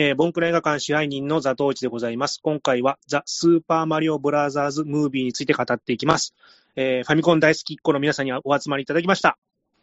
[0.00, 2.38] えー、ボンクラ映画館支配人のザトウチでございます。
[2.40, 6.36] 今回はザ・スーパーマリオブラザーズ・ムービーについて語っていきます。
[6.76, 9.38] えー、ファミコン大好きっ子の皆さんにはお集まりいただきました。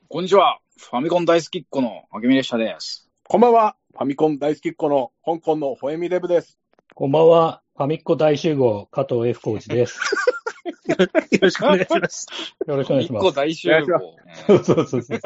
[0.07, 0.59] こんにちは。
[0.77, 3.09] ファミコン大好きっ子のあけみ列車です。
[3.27, 3.75] こんばんは。
[3.91, 6.57] ファミコン大好きっ子の香港のホエミデブです。
[6.93, 7.61] こんばんは。
[7.75, 9.99] ファミコ大集合、加藤 F コーチです。
[10.87, 10.95] よ
[11.41, 12.27] ろしくお願いします。
[12.65, 13.23] よろしくお願いします。
[13.25, 14.15] ファミコ大集合。
[14.63, 15.19] そうそうそう。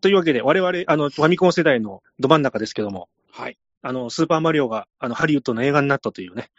[0.00, 3.58] というわけで、我々、あの、ファミコン世代のど真ん中ですけども、はい。
[3.82, 6.50] あの、スーパーマリオが、あの、ハリウッドの映画になったというね。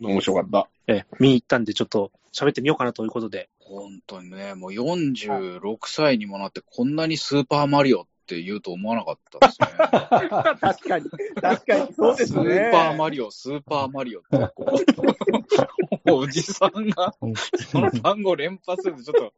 [0.00, 0.68] 面白かった。
[0.86, 3.48] え、見に行ったんで、ちょっと喋ってみようかなということで。
[3.60, 9.68] 本当にね、もう46歳にもなって、こんなにスーパーマリオって言うと思わなかったですね。
[10.60, 11.10] 確かに、
[11.40, 12.44] 確かに、そうですね。
[12.44, 14.52] スーパーマリオ、スーパーマリオって、
[16.10, 17.14] おじさんが、
[17.70, 19.32] その単語連発すると、ちょっと、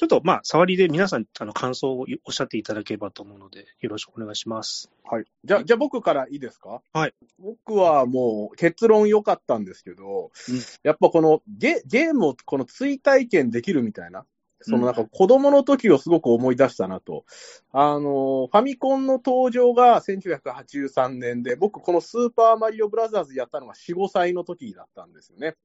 [0.00, 4.90] ちょっとまあ、触りで皆さん、あの、感想をおっしゃっていただければと思うので、よろしくお願いします。
[5.04, 5.24] はい。
[5.44, 6.80] じゃあ、じゃあ僕からいいですか？
[6.94, 7.12] はい。
[7.38, 14.24] 僕はもう、結論良かったんですけど、うん、やっぱこのゲ、ゲームをこの追体験できるみたいな、
[14.62, 17.26] そのなんか子供の時をすごく思い出したなと。
[17.74, 25.56] うん、あの、ファミコンの登場が1983年で、僕このスーパーマリオブラザーズやったのが4、5歳の時だったんですよね。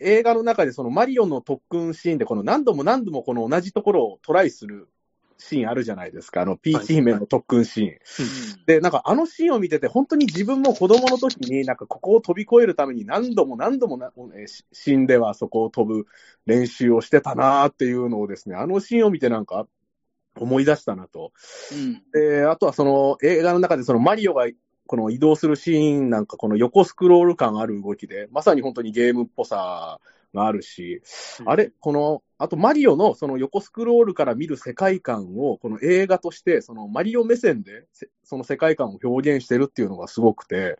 [0.00, 4.88] 映画の中でそのマリオの特訓シーンで、この何度も何度もこの同じところをトライする
[5.38, 6.42] シーンあるじゃないですか。
[6.42, 7.88] あの、ピーチ姫の特訓シーン。
[7.88, 7.98] はい
[8.66, 16.06] で、なんかあのシーンを見てて、本当に自分も子供の時に、なんかここを飛び越えるために何度も何度もな、え死んではそこを飛ぶ
[16.44, 19.66] 練習をしてたなーっていうのをですね、あのシーンを見てなんか
[20.36, 21.32] 思い出したなと。
[21.72, 24.46] うん、で、あとはその映画の中でそのマリオが
[24.88, 30.00] この移動するシーンなんかこの横スクロール感ある動きで、まさに本当にゲームっぽさ
[30.32, 31.02] があるし、
[31.40, 37.84] うん、あれ、この、あとマリオのその横スクロールから見る世界観を、この映画として、そのマリオ目線で、
[38.24, 40.76] その世界観を表現してるっていうのがすごくて、うん、い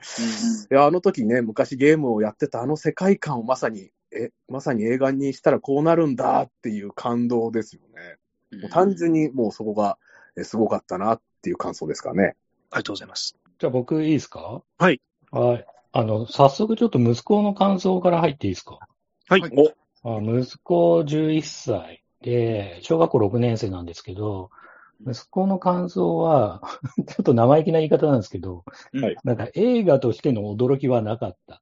[0.70, 8.16] や、あの時ね、昔ゲームをやってたあの世界観をまさに、え、まさに映画にしたらこうなるんだっていう感動ですよね。
[8.52, 9.98] うん、もう単純にもうそこが
[10.44, 12.36] すごかったなっていう感想ですかね。
[12.70, 13.36] ありがとうございます。
[13.58, 14.62] じゃあ僕いいですか？
[14.78, 15.00] はい。
[15.30, 15.66] はい。
[15.92, 18.78] あの、早速ちょっと息子の感想から入っていいですか？
[19.28, 19.42] はい。
[20.04, 24.50] おあ息子11歳で、小学校6年生なんですけど、
[25.06, 26.62] 息子の感想は、
[27.08, 31.60] ちょっと生意気な言い方なんですけど、はい、なんか映画としての驚きはなかった。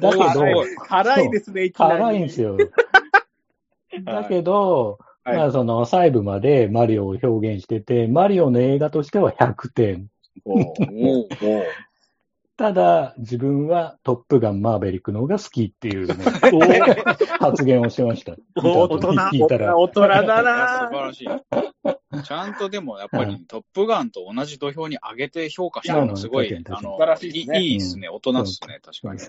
[0.00, 2.56] だけど、辛いですね、辛いんですよ。
[4.04, 10.08] だけど、はい、まあその細部までマリオを表現してて、マリオの映画としては100点。
[12.56, 16.14] ただ、自分はトップガンマーベリックの方が好きっていうね、
[17.40, 18.36] 発言をしました。
[18.54, 19.76] 大人、聞いたら。
[19.76, 20.00] 大人。
[20.02, 22.22] だな素晴らしい。
[22.22, 28.08] ちゃんとでもやっぱりトップガンと同じ土俵に上げて評価したのがすごい、あの、いいですね。
[28.08, 29.20] 大人ですね、確かに。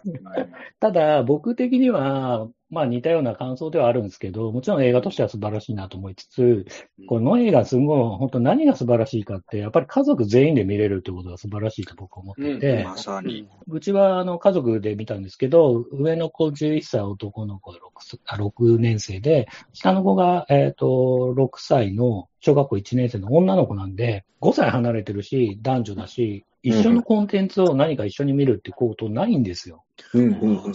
[0.80, 6.66] ただ、僕的には、まあ似たような感想ではあるんですけど、もちろん映画としては素晴らしいなと思いつつ、
[7.08, 13.48] この映画すごい、本当何が素晴らしいかって、やっぱり家族全員で見れるってことが素晴らしいと僕は思ってて、うん、まさに。
[13.68, 17.78] うちはあの家族で見たんですけど、上の子11歳、男の子 6,
[18.26, 29.84] 6年生で、下の子が、えっ、ー、と6歳の小学校1年生の女の子なんで、5歳離れてるし、男女だし、一緒のコンテンツを何か一緒に見るってことないんですよ。
[30.14, 30.74] うんうんうん、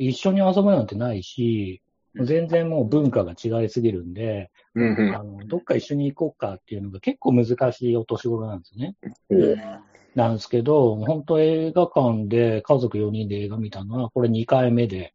[0.00, 1.82] 一緒に遊ぶなんてないし、
[2.14, 8.96] 全然もう文化が違いすぎるんで、うんうん、あのどっか一緒に行こうかっていうのが結構難しいお年頃なんですね。
[9.28, 9.56] うん、
[10.14, 15.12] なんですけど、本当映画館で家族4人で映画見たのは、これ2回目で。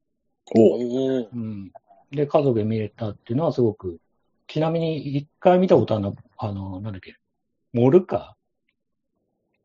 [0.55, 0.77] お。
[0.77, 1.71] うん、
[2.11, 3.97] で、家族で見れたっていうのはすごく、
[4.47, 7.17] ちなみに1回見たことあるのあの、なんだっけ、
[7.73, 8.35] モルカ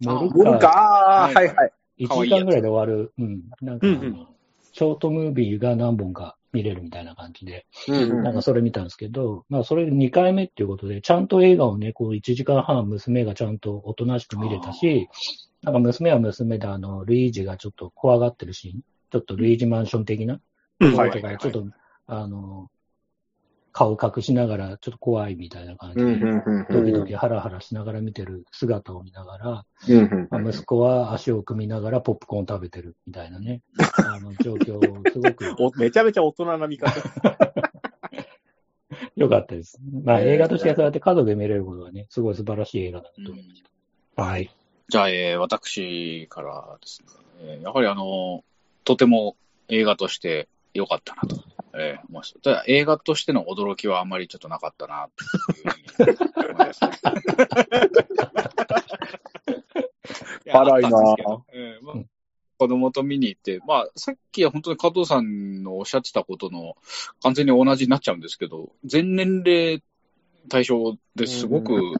[0.00, 1.73] モルカはいはい。
[1.99, 4.27] 1時間ぐらいで終わる、うん、なんか、うんうん
[4.73, 15.09] ショートムービーが何本か見れるみたいな感じで、なんかそれ見たんですけど、まあそれ2回目っていうことで、ちゃんと映画をね、こう1時間半娘がちゃんとおとなしく見れたし、
[15.63, 18.81] なんか娘は娘であの、ルイージがちょっと怖がってるシーン、
[19.11, 20.41] ちょっとルイージマンション的な、
[20.81, 21.67] うん、とか、ちょっと、
[22.07, 22.71] あの、
[23.73, 26.17] 顔隠しながら、ちょっと怖いみたいな感じで、
[26.71, 29.65] ドキドキハラハラしながら見てる姿を見ながら、
[30.31, 33.63] まあ、息子は足を組みながらポップコーン食べてるみたいなね、
[34.05, 34.83] あの状況を
[35.13, 35.79] すごく。
[35.79, 36.93] めちゃめちゃ大人な見方。
[39.17, 39.79] よかったです。
[40.05, 43.63] まあ映画としてそうやって家族で見れることはね、すごい素晴らしい映画だと思いまし
[44.17, 44.23] た。
[44.23, 44.51] はい。
[44.89, 47.03] じゃあ、えー、私からです
[47.45, 48.43] ね、やはりあの、
[48.85, 49.37] とても
[49.69, 51.37] 映画として良かったなと。
[51.75, 55.09] えー、まあ、ただ映画としての驚きはあんまりちょっとなかったな、
[55.97, 56.91] というふうに思います、ね。
[60.53, 61.97] あったんですけど、えーまあ、
[62.59, 66.77] 子供と見に行って、まあ、さっきは本当に加藤さんのおっしゃってたことの
[67.23, 69.83] 完全に同じになっちゃうんですけど、全年齢
[70.49, 71.95] 対象ですごく、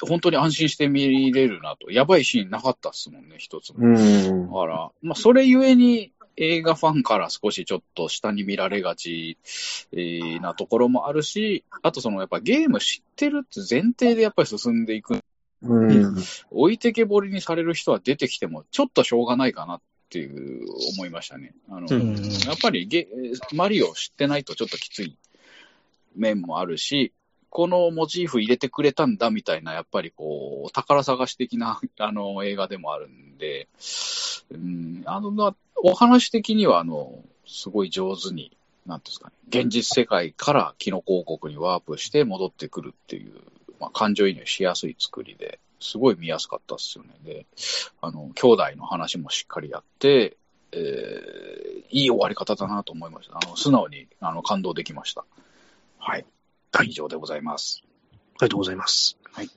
[0.00, 1.90] 本当に安心して見れるなと。
[1.90, 3.94] やばいシーンなかったっすもんね、一つも。
[3.94, 9.36] だから、まあ、それゆえに、映画ファンから少しちょっと下に見られがち、
[9.92, 15.18] えー、なところもあるし、あとそのやっぱゲーム知ってるって前提でやっぱり進んでいく。
[15.60, 16.16] うん、
[16.52, 20.64] 置いてけぼりにされる人は出てきても、ちょっとしょうがないかなっていう
[20.94, 21.52] 思いましたね。
[21.68, 22.14] あの、うん、
[22.46, 23.08] やっぱりゲ
[23.52, 25.18] マリオ知ってないとちょっときつい
[26.14, 27.12] 面もあるし、
[27.50, 33.68] このモチーフ入れてくれたんだみたいな、やっぱりこう、宝探し的な、あの、映画でもあるんで、
[34.50, 38.56] うん、あの、まあ、お話的には、あの、すごい上手に、
[38.86, 43.34] なんですかね、現実世界からキノコ王国にワープして戻ってくるっていう、
[43.80, 47.10] まあ、感情移入しやすい作りで、すごい見やすかったっすよね。
[47.24, 47.46] で、
[48.00, 50.36] あの、兄弟の話もしっかりやって、
[50.72, 53.36] えー、いい終わり方だなと思いました。
[53.36, 55.24] あの、素直に、あの、感動できました。
[55.98, 56.26] はい。
[56.72, 57.82] はい、以上でございます。
[58.12, 59.16] ありがとうございます。
[59.32, 59.50] はい。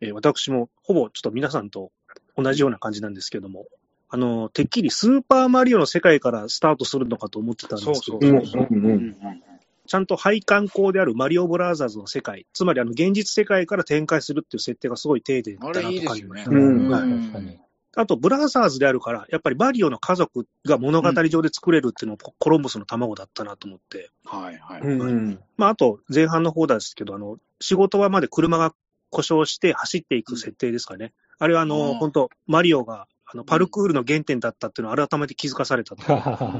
[0.00, 1.92] えー、私もほぼちょっと皆さんと
[2.36, 3.66] 同じような感じなんですけども、
[4.08, 8.18] あの、てっきりスーパーマリオの世界からスタートするのかと思ってたんですけど、
[9.86, 16.50] ちゃんと配管工であるマリオブラザーズの世界、つまりあの現実世界から展開するっていう設定がすごい丁寧だなと感じました。
[17.40, 17.60] ね。
[17.98, 24.10] あと、ブラザーズであるから、やっぱりマリオの家族が物語上で作れるっていうのもコロンブスの卵だったなと思って。
[24.26, 25.40] はいはい、うん。
[25.56, 28.74] まあ、あと、前半の方ですけど、あの、仕事場まで車が
[29.08, 31.06] 故障して走っていく設定ですかね。
[31.06, 33.06] うん、あれは、あの、本当マリオがあ
[33.36, 36.02] の、パルクールの原点だったっていうのを改めて気づかされたと。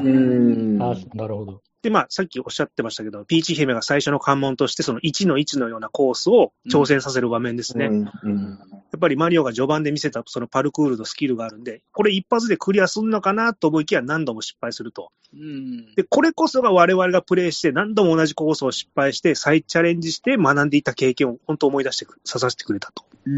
[0.02, 0.82] うん。
[0.82, 1.62] あなるほど。
[1.86, 7.86] で、まあ、さっきおっしゃってましたけど、ピーチ姫が最初の関門として、その1の1のようなコースを挑戦させる場面ですね。
[7.86, 8.56] うんうん、や
[8.96, 15.12] っぱりマリオが序盤で見せたそのパルクールのスキルがあるんで、これ一発でクリアすんのかなと思いきや何度も失敗すると。
[15.32, 23.04] うん、で、これこそが我々がプレイして何度も同じコースを失敗して再チャレンジして学んでいた経験を本当思い出してささせてくれたと。
[23.26, 23.30] う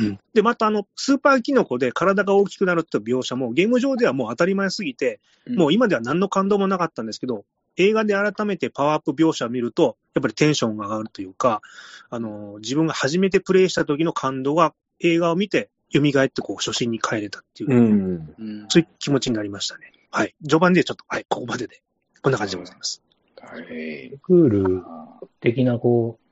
[0.00, 7.44] ん、で、またあの、スーパーキノコで体が大きくなるって描写もゲーム上ではもう当たり前すぎて、もう今では何の感動もなかったんですけど、
[7.76, 11.60] 映画で改めてパワーアップ描写を見ると、やっぱりテンションが上がるというか、
[12.10, 19.92] あの、自分が初めてプレイした時の感動が映画を見て蘇ってこう初心に帰れたっていう、うん、そういう気持ちになりましたね。
[20.10, 20.34] はい。
[20.42, 21.82] 序盤でちょっと、はい、ここまでで、
[22.22, 23.02] こんな感じでございます。
[23.40, 24.18] はい。
[24.22, 24.82] クール
[25.40, 26.24] 的なこう、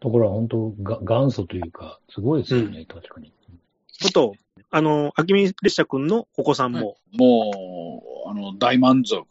[0.00, 3.32] ところは本当が元祖というか、すごいですよね、うん、確かに。
[4.04, 4.34] あと、
[4.70, 6.96] あの、秋見列車君のお子さんも。
[7.12, 9.26] もう、あの、大満足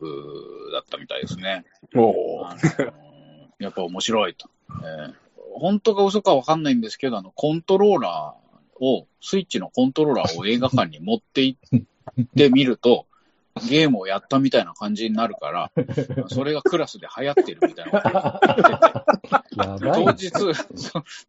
[0.73, 1.65] だったみたいですね。
[1.95, 2.45] お
[3.59, 4.49] やっぱ面白いと。
[4.69, 5.13] えー、
[5.55, 13.06] 本当か嘘かわかんないんですけど、あの、コントローラーを、スイッチのコントローラーを映画館に持って行ってみると、
[13.59, 15.71] ゲームをやったみたいな感じになるから、
[16.29, 18.39] それがクラスで流行ってるみたいな
[19.57, 20.31] 当日、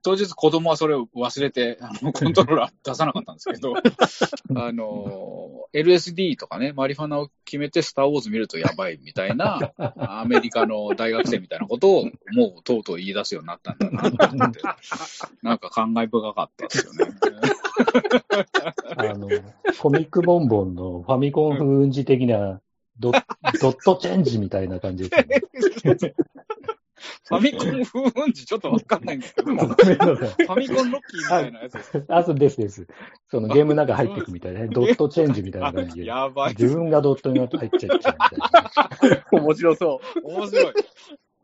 [0.03, 3.75] 当日子供はそれを忘れて、あのコントローラー出さなかったんですけど、
[4.57, 14.61] あの、LSD とかね、マリファナを決めてスターウォーズ見るとやばいみたいな、アメリカの大学生みたいなことを、もうとうとう言い出すようになったんだなと思って、
[15.43, 17.15] なんか感慨深かったですよね。
[18.97, 19.29] あの、
[19.81, 22.61] コミックボンボンのファミコン風雲児的な
[22.99, 23.19] ドド
[23.71, 26.15] ットチェンジみたいな感じですね。
[27.29, 32.05] ファミコン風雲児ちょっとわかんないんですけど、ファミコンロッキーみたいなやつです。
[32.09, 32.89] あ、そうですです。
[33.31, 36.07] そのゲームの中入っていくみたいなね、ドットチェンジみたいな感じで。
[36.07, 36.55] やばい。
[36.59, 38.11] 自分がドットに入っちゃっちゃうみた
[39.07, 39.43] いな。
[39.43, 40.27] 面白そう。
[40.27, 40.75] 面白い。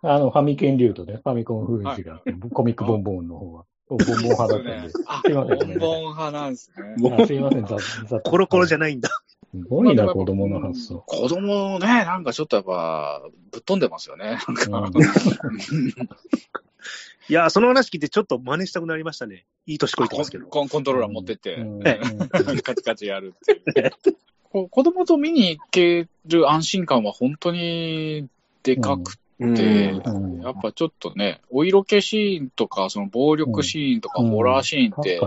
[0.03, 2.21] あの、ファミケン流とね、ファミコン風雲児が、
[2.53, 3.65] コミックボンボンの方は。
[3.89, 4.91] ボンボン派だったんで。
[4.91, 4.99] す
[5.31, 7.27] いません、ボンボン派なんですね。
[7.27, 7.77] すいません、ざ
[8.07, 9.11] ざコロコロじゃないんだ。
[9.55, 11.01] すごいな、子供の発想。
[11.07, 13.23] 子供ね、なんかちょっとやっぱ、
[13.53, 14.39] ぶっ飛んでますよね。
[14.71, 15.01] なんか。
[17.29, 19.45] いや、その話聞いてちょっと真似したくなりましたね。
[19.67, 20.47] いい年こいてますけど。
[20.47, 21.65] コントローラー持ってって、
[22.63, 23.39] カチカチやるっ
[23.73, 23.93] ていう。
[24.69, 28.29] 子供と見に行ける安心感は本当に
[28.63, 29.19] でかくで、
[30.43, 35.21] やっぱちょっとね、お色気シーンとか、その暴力シーンとか、ホラーシーンって、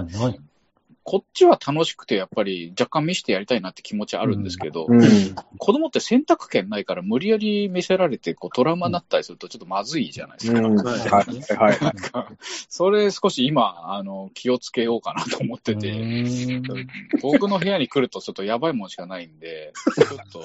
[1.09, 5.01] こっちは楽しくて、やっぱり若干見せてやりたいなって気持ちあるんですけど、うん、
[5.57, 11.63] 子供って選択権ないから、無理やり見せられてこうトラウマになったりすると、ちょっとまずいじゃないですか。
[11.63, 11.77] はい。
[12.67, 16.61] それ少し今、あの、気をつけようかなと思ってて、
[17.21, 20.41] 僕の部屋に来るとちょっとやばいもんしかないんで、ちょっと、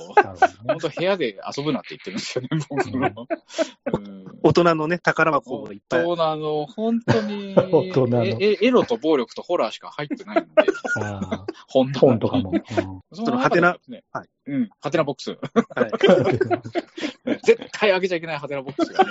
[0.69, 3.27] 本当部屋で遊ぶなって言ってるんですよね、僕の。
[3.95, 6.05] うん、大人のね、宝箱がいっぱい。
[6.05, 7.57] 大人の、本当に
[8.41, 10.52] エ、エロと暴力とホラーしか入ってないんで、
[11.69, 12.53] 本本とかも。
[13.13, 13.77] そのハテナ、
[14.13, 14.29] はい。
[14.47, 15.31] うん、ハテナボックス。
[15.31, 15.41] はい。
[17.45, 19.11] 絶対開けちゃいけないハテナボックスがね、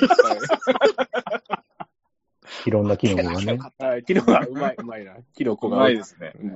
[2.65, 3.57] いろんな機能がね。
[3.79, 5.15] はい、機能がうまい、うまいな。
[5.33, 5.77] キノコが。
[5.77, 6.33] うまいですね。
[6.39, 6.53] うん。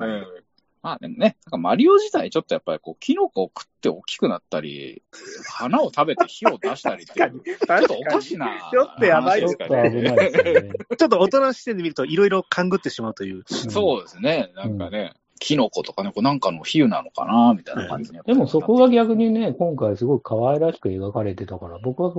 [0.86, 5.02] まあでもね、なんかマリオ自体ちょっとやっぱりこう、キノコを食って大きくなったり、
[5.50, 8.70] 花を食べて火を出したりっていう、 ちょっとおかしな。
[8.72, 10.72] ちょっとやばいですかね。
[10.96, 13.42] ちょっと 大人視点で見るといろいろ勘ぐってしまうという。
[13.48, 14.52] そうですね。
[14.54, 22.14] なんかね、キノコとかね、こうなんかの比喩なのかな、みたいな感じでもそこが逆にね、今回すごい可愛らしく描かれてたから、僕は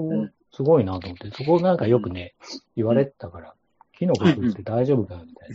[0.50, 2.34] すごいなと思って、そこなんかよくね、
[2.74, 3.54] 言われてたから、
[3.96, 5.50] キノコ食って大丈夫かみたい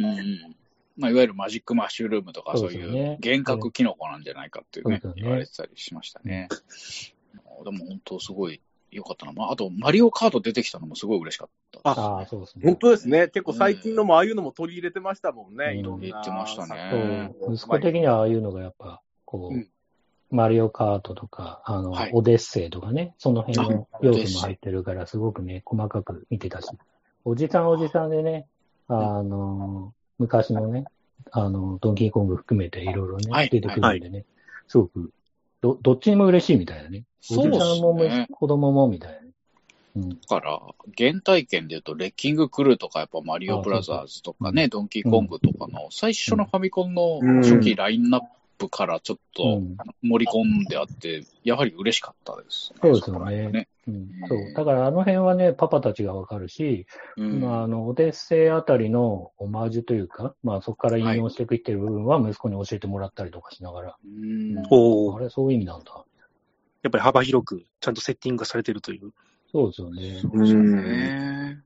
[0.00, 0.14] な。
[0.14, 0.56] うん
[1.00, 6.48] まあ、いわゆるマジックマッシュルームとか、そういう幻覚キノコなんじゃないかっていうね、言われてたりしましたね。
[7.64, 9.32] でも本当すごい良かったな。
[9.32, 11.48] まあ、あと、マリオカード出てきたのもすごい嬉しかっ
[11.82, 11.90] た。
[11.90, 12.64] ああ、そうですね。
[12.64, 13.28] 本当ですね。
[13.28, 15.76] 結構最近のもああいうのも取り入れてましたもんね。
[15.76, 16.06] いろんな。
[16.06, 17.32] 言ってましたね。
[17.48, 26.68] 息子的にはああいうのがやっぱ、こう、マリオカートとか、あの、オデッセイとかね、その辺の要素も入ってるから、すごくね、細かく見てたし。
[27.24, 28.46] おじさんおじさんでね、
[28.88, 30.84] あの、昔のね、
[31.32, 34.26] あの、ドンキーコング含めていろいろね、はい、出てくるんでね、はい、
[34.68, 35.10] すごく、
[35.62, 37.04] ど、どっちにも嬉しいみたいなね。
[37.30, 39.18] おじさんも、ね、子供もみたいな、
[39.96, 40.08] うん。
[40.10, 40.60] だから、
[40.96, 48.22] 原体験で言うと、レッキングクルーとか、やっぱマリオブラザーズとかね、ドンキーコングとかの、最初のファミコンの初期ラインナッ
[48.60, 49.62] プからちょっと
[50.02, 53.48] 盛り込んであって、やはり嬉しかったです、ね、そうですよね。
[53.48, 54.52] ねうん、そう。
[54.54, 56.86] だからあの辺はね、パパたちがわかるし、
[57.16, 66.04] うん、まあ、あの、オデッセイあたりのオマージュというか、まあそこから引用していってる部分は息子に教えてもらったりとかしながら、うん、あれ、そういう意味なんだ。
[66.82, 69.12] やっぱり幅広く、ちゃんとセッティングがされてるという。
[69.50, 70.20] そうですよね。
[70.20, 71.62] そうですよね。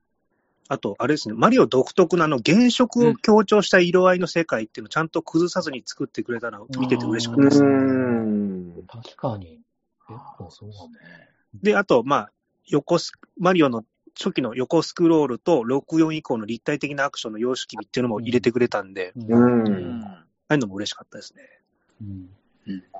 [0.68, 7.68] あと、あれですね、マリオ独特なあの原色を強調した色合いの世界っていうのをちゃんと崩さずに作ってくれたのを見てて嬉しかったですね。
[8.88, 9.60] 確かに。
[10.08, 11.28] 結構そうですね。
[11.62, 12.32] で、あと、まあ、
[12.66, 13.84] 横ス、マリオの
[14.18, 20.02] 初期の横スクロールと64以降の立体的なアクションの様式美っていうのも入れてくれたんで、うん。
[20.02, 21.42] ああいうのも嬉しかったですね。
[22.00, 22.28] うん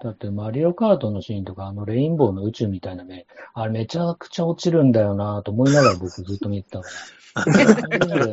[0.02, 6.80] だってマリオカートのシーンとか、あのレインボーの宇宙みたいなね、あれめちゃくちゃ落ちるんだよなと思いながら僕ずっと見てた
[7.34, 8.26] から。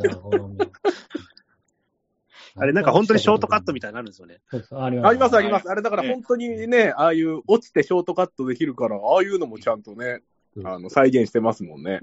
[2.56, 4.40] あれなんか本当にショートカットみたいになるんですよね。
[4.72, 5.70] あります、あります。
[5.70, 10.22] あれだから本当にね、ああいう落ちてショートカットできるから、ああいうのもちゃんとね、
[10.66, 12.00] あの、再現してますもんね。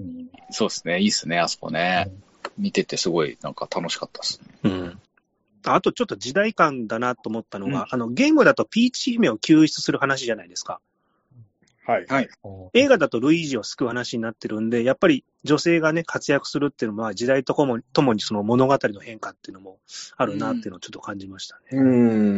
[0.49, 0.99] そうですね。
[0.99, 2.11] いいっすね、あそこね。
[2.57, 4.59] 見ててすごいなんか楽しかったですね。
[4.63, 4.99] うん。
[5.65, 10.79] あとちょっと時代感だなと思ったのが、うん、あの、ゲームだとピーチ姫を救出する話じゃないですか。
[11.89, 12.05] はい。
[12.07, 12.29] はい。
[12.73, 19.79] 映画だとルイージを救う話になってるんで、やっぱり女性がね、活躍するっていうのは時代ともともにその物語の変化っていうのも
[20.15, 21.63] あるなっていうのをちょっと感じましたね。
[21.71, 21.83] う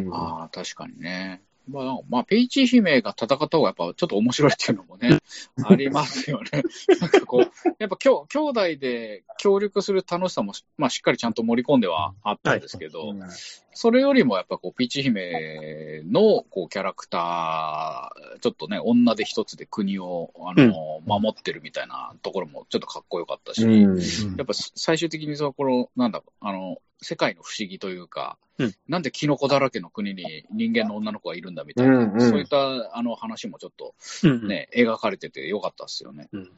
[0.07, 0.09] ん。
[0.13, 1.41] ああ、確かにね。
[1.69, 5.19] まあ、まあ、ペイチ姫が戦った方がやっぱちょっと面白いっていうのもね、
[5.63, 6.63] ありますよね。
[6.99, 13.29] なんかこう、やっぱきょ兄弟で協力する楽しさも、まあしっかりちゃんと盛り込んではあったんですけど、はい、
[13.73, 23.99] それよりもやっぱこう、ピーチ姫のこうキャラクター、ちょっとね、女で一つで国を、あの、うん、守ってるみたいなところもちょっとかっこよかったし、うん、
[24.37, 36.29] やっぱ最終的にその、この、なんだ、あの、世界の不思議というか、うん、なんでキノコだらけの国に人間の女の子がいるんだみたいな、うんうん、そういったあの話もちょっとね、うんうん、描かれててよかったですよね。
[36.31, 36.49] うん、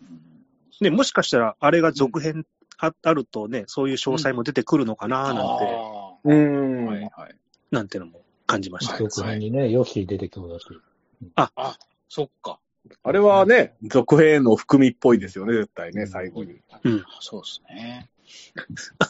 [0.81, 2.45] ねもしかしたら、あれが続編
[2.77, 5.65] ああるとね、そういう詳細も出てくるのかななんて、
[6.23, 7.35] うん、はいはい、
[7.71, 8.97] なんていうのも感じました。
[8.97, 10.65] 続編にね、ヨッシー出てきそうだし。
[11.35, 11.77] あ、あ、
[12.09, 12.59] そっか。
[13.03, 16.59] あれはね、続編の含みっぽいですよね、絶対ね、最後に。
[16.83, 18.09] うん、そうですね。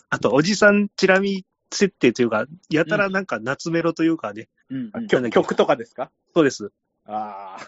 [0.09, 4.47] あと、おじさんチラ見設定というか、やたらなんか夏メロというかね。
[4.69, 6.11] うん曲曲とかですか？
[6.33, 6.71] そうです。
[7.05, 7.67] ああ。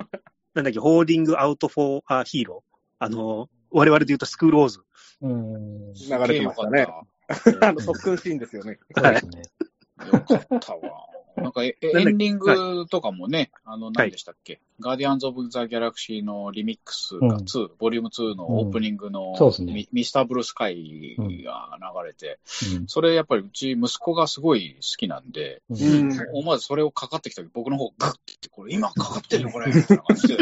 [0.54, 2.76] なんだっけ、ホーディングアウトフォーヒーロー。
[2.98, 4.80] あの、我々で言うとスクールオーズ。
[5.20, 5.92] うん。
[5.94, 6.86] 流れてましたね。
[7.62, 8.78] あの、特訓シーンですよね。
[8.94, 9.14] はい。
[9.14, 11.06] よかったわ。
[11.36, 22.38] なんかエ エンディングとかもね、あの、何でしたっけ、ガーディアンズ・オブ・ザ・ギャラクシーのリミックスが2、うん、ボリューム2のオープニングの、うんね、ミスター・ブルースカイが流れて、
[22.76, 30.36] うん、それやっぱりうち息子がすごい好きなんで、うん、思わずそれをかかってきた時僕の方グッて、これ今かかってるよこれみたいな感じで、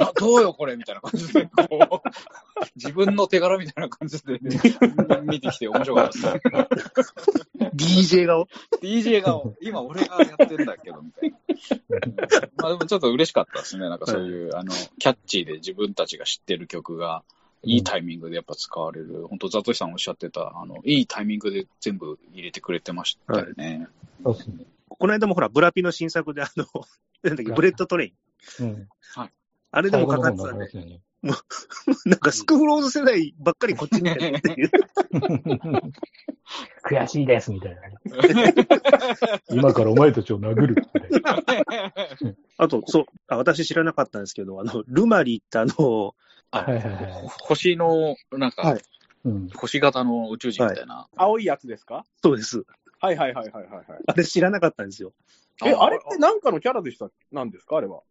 [0.00, 2.08] あどうよこれみたいな感じで、こう、
[2.76, 4.38] 自分の手柄みたいな感じで、
[5.24, 6.40] 見てきて面白かったで
[7.02, 7.14] す。
[7.76, 8.48] DJ 顔
[8.82, 9.54] ?DJ 顔。
[9.60, 11.36] 今俺がやってんだけど、みたいな。
[12.56, 13.88] まあでもちょっと嬉しかったですね。
[13.88, 17.22] なんかそういう、あの、キャッチーで自分たちが知ってる曲が
[17.62, 23.88] いいタイミングでやっぱ使われる、本当サトシさんおっしゃってた、あの、いいタイミングで全部入れてくれてましたよね。
[24.22, 24.66] そうですね。
[24.88, 26.66] この間もほら、ブラピの新作であの、
[27.22, 28.64] なんだっけ、ブレットトレイン。
[28.64, 28.88] うん。
[29.70, 31.00] あれでもかかってたんで、
[32.04, 34.70] なんかスクールウォーズ世代ばっかりこっちにやるっていう。
[36.84, 38.54] 悔しいです、みたいなね。
[39.50, 41.42] 今からお前たちを殴る、みたいな。
[42.58, 46.14] あと、そうあ、私知らなかったんですけど、あの、ルマリってあの、
[46.50, 47.28] あはいはいはい。
[47.40, 48.82] 星の、なんか、はい
[49.24, 49.48] うん。
[49.48, 51.08] 星型の宇宙人みたいな。
[51.16, 52.04] 青いやつですか？
[52.22, 52.64] そうです。
[53.00, 53.84] はいはいはいはいはいはい。
[54.06, 55.14] あれ知らなかったんですよ。
[55.64, 57.78] え、あれってなんかのキャラでしたなんですか？
[57.78, 58.02] あれは。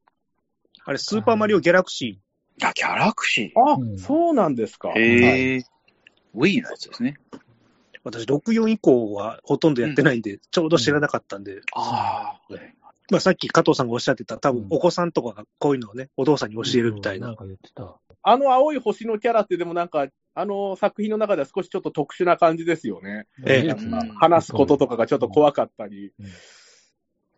[0.86, 2.20] あれ、スーパーマリオギャラクシ
[2.62, 4.90] あ、ギャラクシあ、うんそうなんですか。
[4.90, 5.00] ー。
[5.00, 5.64] へえ。
[6.36, 7.16] Wii のやつですね。
[7.32, 7.40] ー。
[8.04, 12.56] 私、64以降はほとんどやってないんで、ちょうど知らなかったんで、ああ。
[13.12, 17.32] まあさっき加藤さんがおっしゃってた、多うん分お子さんとかがこういうのをね、お父さんに教えるみたいな。
[17.32, 17.96] んか言ってた。
[18.26, 23.28] あの青い星のキャラってでもなんか、あの作品の中では少しちょっと特殊な感じですよね。
[23.46, 26.12] ええうん話すこととかがちょっと怖かったり。
[26.20, 26.26] うん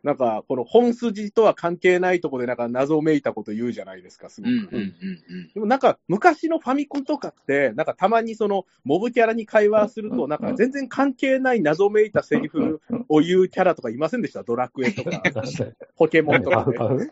[0.06, 4.52] なんか、この本筋とは関係ないところでなんか謎めいたこと言うじゃないですか、すごく。
[4.52, 14.44] うんうんうんでもなんか、昔のファミコンとかって、なんかたまにその、モブキャラに会話すると、なんか全然関係ない謎めいたセリフを言うキャラとかいませんでした？
[14.44, 15.24] ドラクエとか、
[15.98, 16.66] ポケモンとか。
[16.68, 16.76] ね。
[16.78, 17.12] パフ？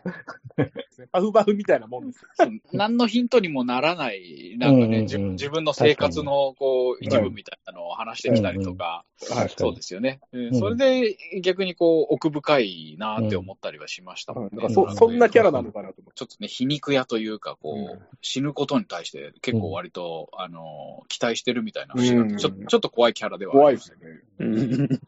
[1.10, 2.24] パフバフみたいなもんです
[2.72, 5.02] 何のヒントにもならない、なんかね、うんうんうん。
[5.02, 10.20] 自自分の生活のこう一部みたいなのを話してきたりとか、はいそうですよね。
[10.32, 10.54] うんん。
[10.54, 14.32] それで逆にこう奥深いなって思ったりはしました。
[14.34, 14.44] もん。
[14.44, 14.50] ね。
[14.52, 16.12] なんかそそんなキャラなのかなと思って。
[16.14, 22.36] ちょっとね、皮肉屋というか、こう、うん死ぬことに対して結構割と、あの、期待してるみたいな、うん。
[22.38, 24.20] ちょちょっと怖いキャラではあ怖いりますですよね。
[24.38, 25.00] うん。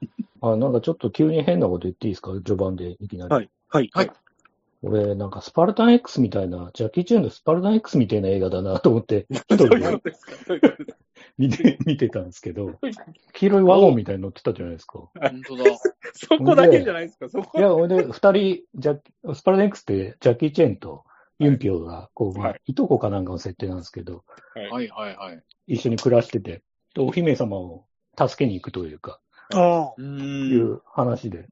[0.53, 2.33] あ、なんかちょっと急に変なこと言っていいですか？
[2.33, 3.35] 序盤でいきなり。
[3.35, 3.51] はい。
[3.69, 3.91] はい。
[3.93, 4.11] はい。
[4.83, 9.79] 俺、なんかスパルタン X みたいな、ジャッキー・チェンのスパルタン X みたいな映画だなと思って、 一人で
[11.39, 12.79] 見て、見てたんですけど、
[13.35, 15.09] 黄色いワゴンみたいに乗ってたじゃないですか。
[15.15, 15.65] 本当だ。
[16.15, 18.33] そこだけじゃないですか、そこいや、ほんで、二人、
[18.75, 21.05] ジャッスパルタン X って、ジャッキー・チェンと
[21.39, 25.43] ユンピョウが、こう、まあはいいとこかなんかの設定なんですけど、はいはいはい。
[25.67, 26.63] 一緒に暮らしてて、
[26.95, 27.85] でお姫様を
[28.17, 29.21] 助けに行くというか、
[29.55, 29.95] ああ。
[29.99, 30.03] う。
[30.03, 31.49] いうん話で。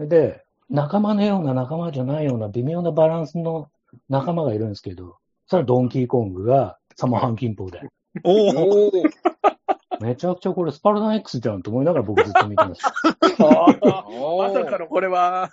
[0.00, 3.70] で、仲間のような仲間じゃないような微妙なバランスの
[4.08, 7.80] 仲間がいるんですけど、そのドンキーコングがサマハンキンポウで、
[8.24, 8.48] お
[8.88, 8.92] お。
[10.00, 12.94] めちゃくちゃこれスパルタン X じゃんと思いながら僕ずっと見てました。
[13.42, 15.50] まさかのこれは、あ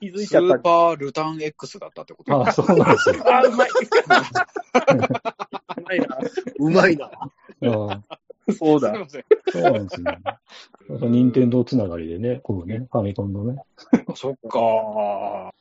[0.00, 0.58] 気づいスちゃったー。
[0.58, 2.32] パールタン X だったってこと？
[2.34, 3.16] あ、ああそうなんですよ。
[3.26, 3.68] あー、うまい。
[5.78, 6.18] うまいな。
[6.58, 7.10] うまいな。
[7.10, 8.02] あ
[8.52, 9.00] そうだすい。
[9.00, 9.24] ません。
[9.50, 10.18] そうなんですね。
[10.88, 13.62] 任天堂つながりでね、こうね、ファミコンのね。
[14.14, 14.58] そっか。
[14.58, 15.52] 本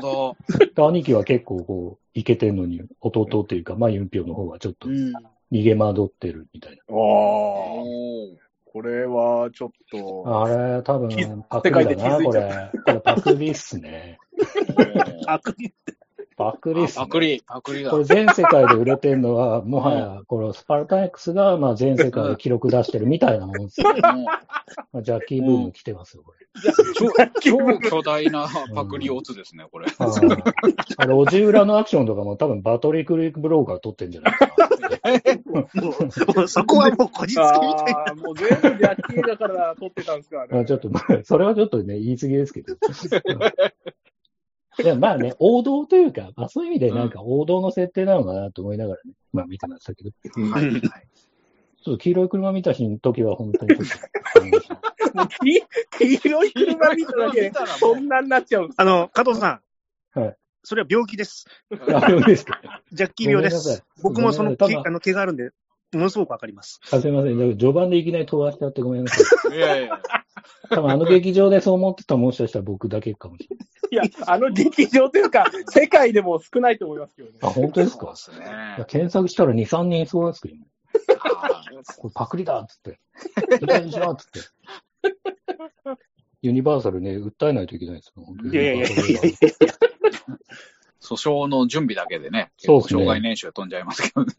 [0.00, 4.88] 当で 兄貴は結構こう、いけてんのに、弟っていうか、まあ、ユンピョウの方はちょっと。
[4.88, 8.36] 逃げ惑ってるみたいああ、おー
[8.72, 10.42] これはちょっと、な。
[10.44, 12.70] あれ、多分気、パクリだな、これ。
[12.84, 14.18] これパクリっすね。
[15.26, 15.72] あくび
[16.36, 17.04] パクリっすね。
[17.04, 17.98] パクリ、パクリだこ。
[17.98, 23.88] れ全世界で売れてるのは、 もはや、このスパルタン X が、まあ全世界で記録出してるみたいなもんですよ。
[23.90, 26.42] も うまあジャッキーブーム来てますよ、これ。
[26.94, 27.08] 超
[27.40, 29.86] 超巨大なパクリオツですね、これ。
[29.98, 30.52] あー
[30.98, 34.72] あれ、路地裏のアクションとかも多分バトリークリックブローから撮ってんじゃないかな。
[35.46, 38.00] もう、もうそこはもうこじつけみたいな。
[38.00, 40.48] ああ、もう全部ジャッキーだから撮ってたんですかね。
[40.50, 42.76] まあちょっと、まあそれはちょっとね、言い過ぎですけど。
[44.78, 50.80] いや、まあね、 王道というか、まあそういう意味でなんか王道の設定なのかなと思いながらね、まあ見てましたけど、ちはいはい。
[50.80, 53.82] ょっと黄色い車見た日の時は本当に黄
[55.98, 59.60] 黄色い車見ただけで、そんなになっちゃうんですあの、加藤さ
[60.14, 60.18] ん。
[60.20, 60.36] はい。
[60.62, 61.46] それは病気です。
[61.92, 62.60] あ、そうですか？
[62.92, 63.84] ジャッキー病です。
[64.02, 65.50] 僕もそのあの毛があるんで、
[65.92, 66.80] ものすごくわかります。
[66.90, 67.38] あすいません。
[67.58, 69.20] 序盤でいきなり飛ばしちゃってごめんなさ
[69.52, 69.56] い。
[69.56, 70.00] いやいや。
[70.70, 73.68] 多分あの劇場でそう思ってたもしかしたら僕だけかもしれない。
[73.90, 77.38] いや、あの劇場というか、世界でも少ないと思いますけどね。
[77.42, 78.12] あ、本当ですか？
[78.16, 78.84] そうですいやね。
[78.88, 80.66] 検索したら2、3人いそうですけど、今
[81.20, 81.64] あ
[81.98, 82.98] これパクリだっつって。
[83.90, 84.40] しろっつって。
[86.40, 88.24] ユニバーサルね、訴えないといけないですよ。
[88.50, 89.74] いやいやいやいや
[91.02, 94.32] 訴訟の準備だけでね、そうですね障害年収飛んじゃいますけどね。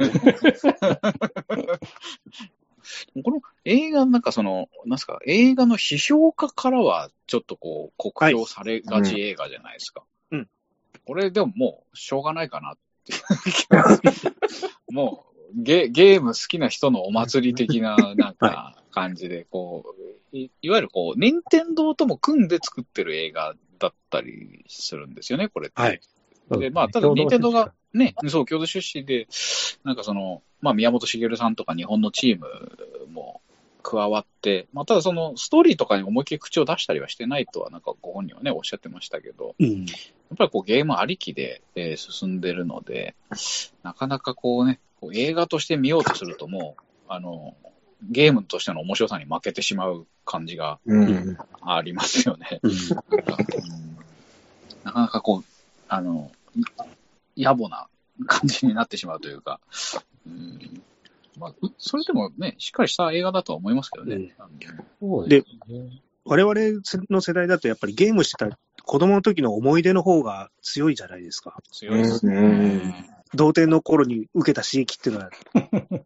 [3.23, 10.03] この映画なんかその、なんすか、映画の批評家からはちょっとこう、酷評されがち映画じゃないですか。
[10.31, 10.47] うん
[11.05, 13.19] これでももう、しょうがないかなっていう
[13.51, 13.99] 気が
[14.89, 19.95] もうゲ、ゲーム好きな人のお祭り的な、なんか、 感じで、こ
[20.31, 25.81] う、いいわゆるこう、任天堂とも組んで作ってる映画だったりするんですよね、これって。
[25.81, 25.99] はい。
[26.57, 29.27] で、まあ、ただ、任天堂が、ね、そう、郷土出身で、
[29.83, 32.47] なんかその、まあ、宮本茂さんとか日本のチーム
[33.11, 33.41] も
[33.83, 39.93] 加わって、まあ、ただそのストーリーとかに思いっきり口を出したりはしてないとは、なんかご本人はね、おっしゃってましたけど、うん、や
[40.33, 43.15] っぱりこうゲームありきで、えー、進んでるので、
[43.83, 47.55] なかなかこうね、こう映画として見ようとするともう、あの、
[48.09, 50.79] ゲームとしての面白さに負けてしまう感じが
[51.61, 52.59] ありますよね。
[52.63, 52.71] うん、
[54.83, 55.43] なかなかこう、
[55.87, 56.31] あの、
[57.37, 57.87] 野暮な
[58.27, 59.59] 感じになってしまうというか、
[60.27, 60.81] うん
[61.37, 64.35] まあ、それでもね、しっかりした映画だとは思いますけどね。
[65.01, 65.43] うん、で、
[66.25, 71.57] 我々の世代だとやっぱりゲームしてた子供の時の思い出の方が強いじゃないですか。
[71.71, 73.09] 強いですね。
[73.35, 75.31] 童貞の頃に受けた刺激っていうのは、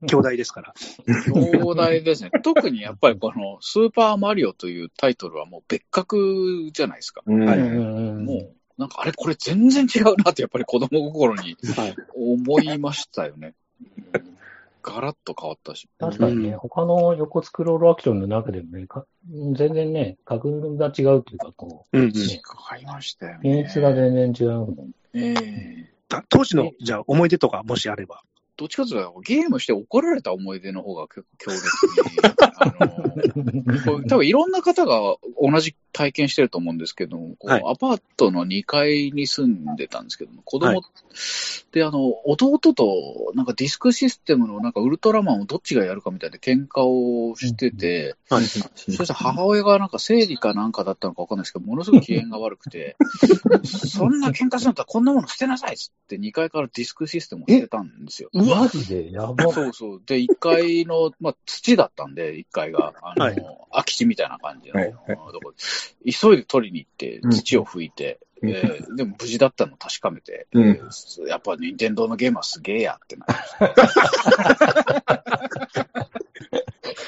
[0.07, 0.73] 兄弟ですから。
[1.05, 2.31] 兄弟ですね。
[2.41, 7.21] 特にやっぱりこの、スーパーマリオというタイトルはもう別格じゃないですか。
[7.25, 11.57] はい、もう、なんかあれこれ全然違うなってやっぱり子供心に
[12.15, 13.53] 思いましたよね。
[14.83, 15.89] ガラッと変わったし。
[15.99, 18.87] 確かにね、うん、他の横スクロールアクションの中でもね、
[19.53, 22.21] 全然ね、格が違うというか、こう、うんうん、違
[22.81, 23.39] いましたよね。
[23.41, 24.91] 品質が全然違うもん。
[25.13, 28.21] ええー、当時の、じゃあ思い出とかもしあれば。
[28.57, 32.19] どっちかというと、ゲームして怒られた思い出の方が結構強烈に、
[32.57, 40.81] あの、 多分いろんな方が同じ体験してると思うんですけども、はい、アパートの2階に住んでたんですけども、子供、はい、
[41.71, 52.95] で、あの、弟と、なんかディスクシステムのなんかウルトラマンをどっちがやるかみたいで喧嘩をしてて、はい、そして母親がなんか生理かなんかだったのかわかんないですけど、ものすごい機嫌が悪くて、
[53.65, 58.29] そんな喧嘩するんだったらこんなもの捨てなさいっつって2階からディスクシステムを捨てたんですよ。
[58.47, 59.51] マジでやば。
[59.53, 60.01] そうそう。
[60.05, 63.35] で、1階の、まあ、土だったんで、1階が、あの、はい、
[63.71, 65.13] 空き地みたいな感じの、はいは
[66.05, 73.25] い、急いで取りに行って、土を拭いて、うん、えー、でも無事だったのを確かめて、うん、えー、やっぱ任天堂のゲームはすげえやってな。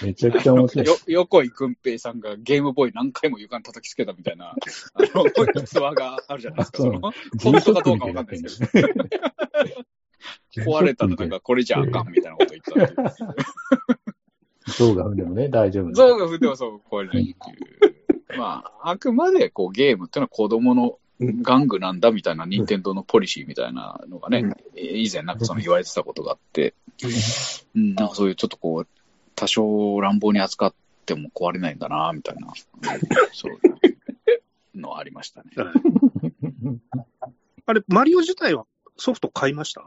[0.02, 0.86] めちゃくちゃ面白い。
[0.86, 4.56] よ、横井くんぺいさんがゲームボーイ何回も床に叩きつけたみたいな、あ
[4.99, 5.25] の、
[5.62, 6.78] 逸話があるじゃないですか。
[6.78, 7.13] その、本
[7.62, 8.88] 当かどうかわかんないですけど。
[10.58, 13.29] 壊れたのなんかこれじゃあかんみたいなこと言ったっていう。
[14.77, 15.93] 象が踏んでもね、大丈夫。
[15.93, 18.38] 象が踏んでもそう、壊れないっていう。
[18.38, 26.73] まあ、あくまでこうゲームっていうのは子供の玩具なんだみたいな、任天堂のポリシーみたいなのがね、うん、以前なんかその言われてたことがあって、
[27.75, 28.88] うん、なんかそういうちょっとこう、
[29.36, 30.73] 多少乱暴に扱っ
[31.05, 32.53] ても壊れないんだな、みたいな、
[33.34, 33.55] そうい
[34.75, 35.49] うのありましたね。
[37.65, 38.65] あれ、マリオ自体は
[39.00, 39.82] ソフト買いました？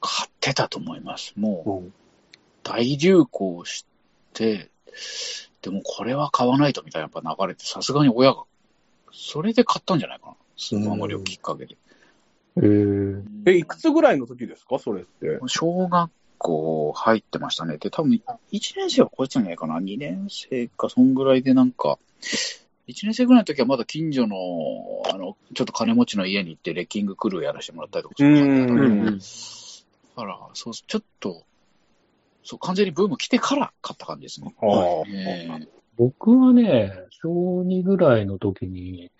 [0.00, 1.32] 買ってたと思います。
[1.36, 1.92] もう、
[2.62, 3.84] 大流行し
[4.32, 4.70] て、
[5.62, 8.44] でもこれは買わないとみたいなやっぱ流れて、さすがに親が、
[9.12, 10.34] それで買ったんじゃないかな。
[10.56, 11.74] スーパーマリオきっかけで。
[11.74, 11.76] へ
[13.46, 13.52] え。
[13.52, 14.78] え、いくつぐらいの時ですか？
[14.78, 15.38] それって。
[15.46, 17.76] 小学校入ってましたね。
[17.78, 18.12] で、多分、
[18.52, 19.78] 1年生はこいつじゃないかな。
[19.78, 21.98] 2年生か、そんぐらいでなんか、
[22.90, 24.36] 1年生ぐらいの時はまだ近所の、
[25.12, 28.24] あの、ちょっと金持ちの家に行ってレッキングクルーやらせてもらったりとかして
[30.16, 31.44] だから、そう、ちょっと、
[32.44, 34.54] そう、完全にブーム来てから買った感じですね。
[34.62, 39.10] えー、僕はね、小2ぐらいの時に、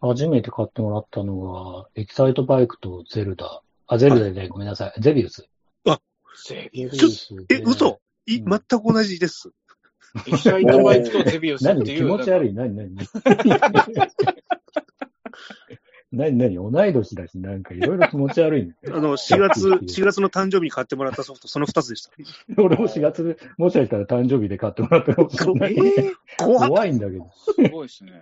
[0.00, 3.62] 初めて買ってもらったのが、エキサイトバイクとゼルダ。
[3.86, 5.00] あ、ゼルダでごめんなさい。
[5.00, 5.48] ゼビウス。
[5.86, 6.00] あ、
[6.46, 7.44] ゼビウス、ね。
[7.48, 9.52] え、嘘い、全く同じです。
[10.26, 12.08] エキサイトバイクとゼビウスっていう。
[12.08, 12.94] 何気持ち悪い何何
[16.12, 22.10] 何何同い年だし、なんかいろいろ気持ち悪い、ね、あの、4月、4月の誕生日に買ってもらったソフト、その2つでした。
[22.62, 25.74] 俺も4月、もしかしたら誕生日で買ってもらったかもしれない。
[25.76, 27.26] えー、怖いんだけど。
[27.34, 28.12] すごいですね。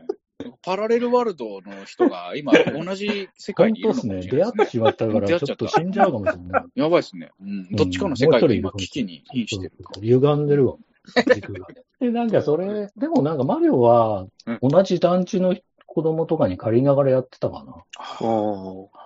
[0.63, 6.65] パラレルワールドの人が今同じ世界にいるのかもしれない、ね、出会ってしまったから、ちょっと死んじゃうかもしれない。
[6.75, 7.31] やばいですね。
[7.41, 7.69] うん。
[7.71, 9.73] どっちかの世界が今危機に瀕してる。
[10.01, 10.77] 歪んでるわ。
[11.35, 11.67] 軸が。
[12.01, 14.27] で、なんかそれ、でもなんかマリオは
[14.63, 18.29] 同じ団地の子供とかに借りながらやってたかな。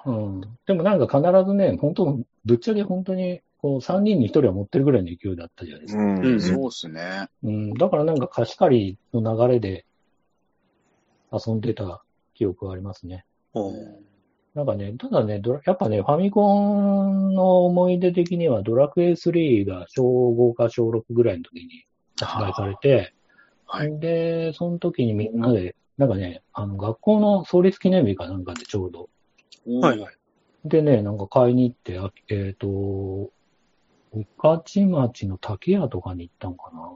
[0.06, 0.40] うん。
[0.66, 6.02] でもなんか必ずね、本当ぶっちゃけ本当に、こう3人に1人は持ってるぐらいの勢いだったじゃないですか。
[6.02, 7.28] うん、そうっすね。
[7.42, 7.74] うん。
[7.74, 9.84] だからなんか貸し借りの流れで
[11.32, 12.02] 遊んでた
[12.34, 13.24] 記憶がありますね。
[14.54, 21.84] なんかね、ただね、やっぱね、ファミコンの思い出的にはドラクエ3が小5か小6ぐらいの時に
[22.24, 23.14] 発売されて、
[23.66, 29.08] はい、で、その時にみんなでなんかね、あの、学校の創立記念日かなんかでちょうど。
[29.80, 30.14] はいはい。
[30.64, 33.32] でね、なんか買いに行って、あえっ、ー、と、御
[34.38, 36.92] 徒町の竹屋とかに行ったのかな。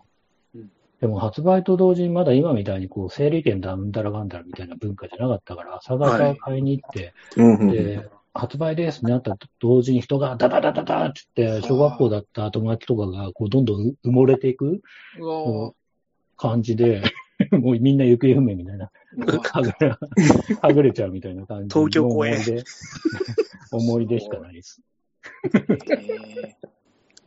[0.54, 14.82] うん、でも発売と同時にまだ今みたいにこう、整理券だんだらがんだらみたいな文化じゃなかったから、朝方買いに行って、はい、で、発売ですってなったと同時に人がダダダダダって言って、小学校だった友達とかがこうどんどん埋もれていく
[16.36, 17.02] 感じで、
[17.52, 18.90] もうみんな行方不明みたいな。
[19.16, 19.96] はぐれ、
[20.62, 21.74] はぐれちゃうみたいな感じ。
[21.74, 22.36] 東京公演。
[23.70, 24.80] 思い出しかないです。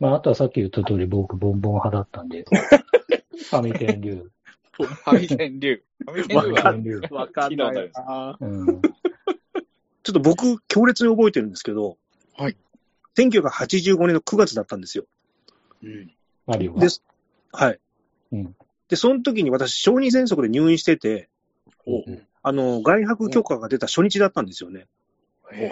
[0.00, 4.30] まあ、あとはさっき言った通り僕、ボンボン派だったんで、ファミテン流。
[4.72, 5.82] ファミテン流。
[6.04, 7.90] ファミテン流は、わかんない。
[8.40, 8.82] うん
[10.06, 11.96] ちょっと僕、強烈に覚えてるんですけど、
[12.38, 12.56] はい。
[13.18, 15.04] 1985年の9月だったんですよ。
[15.82, 16.12] うん。
[16.46, 17.02] マリオです。
[17.50, 17.80] はい。
[18.30, 18.56] うん。
[18.88, 21.28] で、その時に私、小児喘息で入院してて、
[21.88, 22.04] お
[22.44, 24.86] あの、外泊許可が出た初日だったんですよね。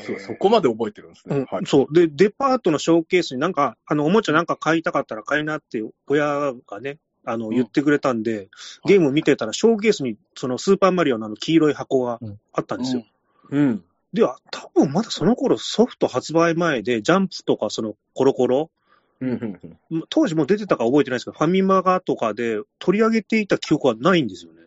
[0.04, 1.36] そそこまで覚えてるんですね。
[1.36, 1.94] うん、はい、そう。
[1.94, 8.48] で、デパートのショーケースになんか、あの、おもちゃなんか買いたかったら買いなって親がね、あの、言ってくれたんで、
[8.84, 12.18] ゲーム見てたら、ショーケースに、そのスーパーマリオのあの黄色い箱が
[12.52, 13.04] あったんですよ。
[13.50, 13.84] うん。
[14.14, 18.70] うん、では、多分まだその頃ソフト発売前で、ジャンプとかそのコロコロ、
[20.08, 24.60] 当時も出てたか覚えてないですけど、ファミマガとかで取り上げていた記憶はないんですよね。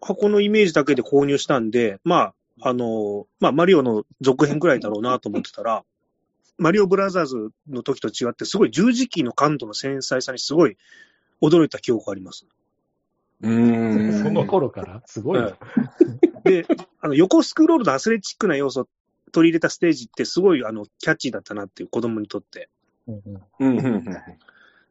[0.00, 5.84] 箱のイメージだけで購入したんで、まあ、あの、まあ、マリオの続編ぐらいだろうなと思ってたら、
[6.56, 10.76] マリオブラザーズの時と違って、すごい十字キーの感度の繊細さにすごい
[11.42, 12.46] 驚いた記憶があります。
[13.44, 14.22] うん。
[14.22, 15.02] その頃から？
[15.06, 15.40] すごい、
[16.44, 16.66] で、
[17.00, 18.88] あの、横スクロールのアスレチックな要素を
[19.32, 22.68] 取り入れたステージってすごい、あの、キャッチーだったなっていう子供にとって。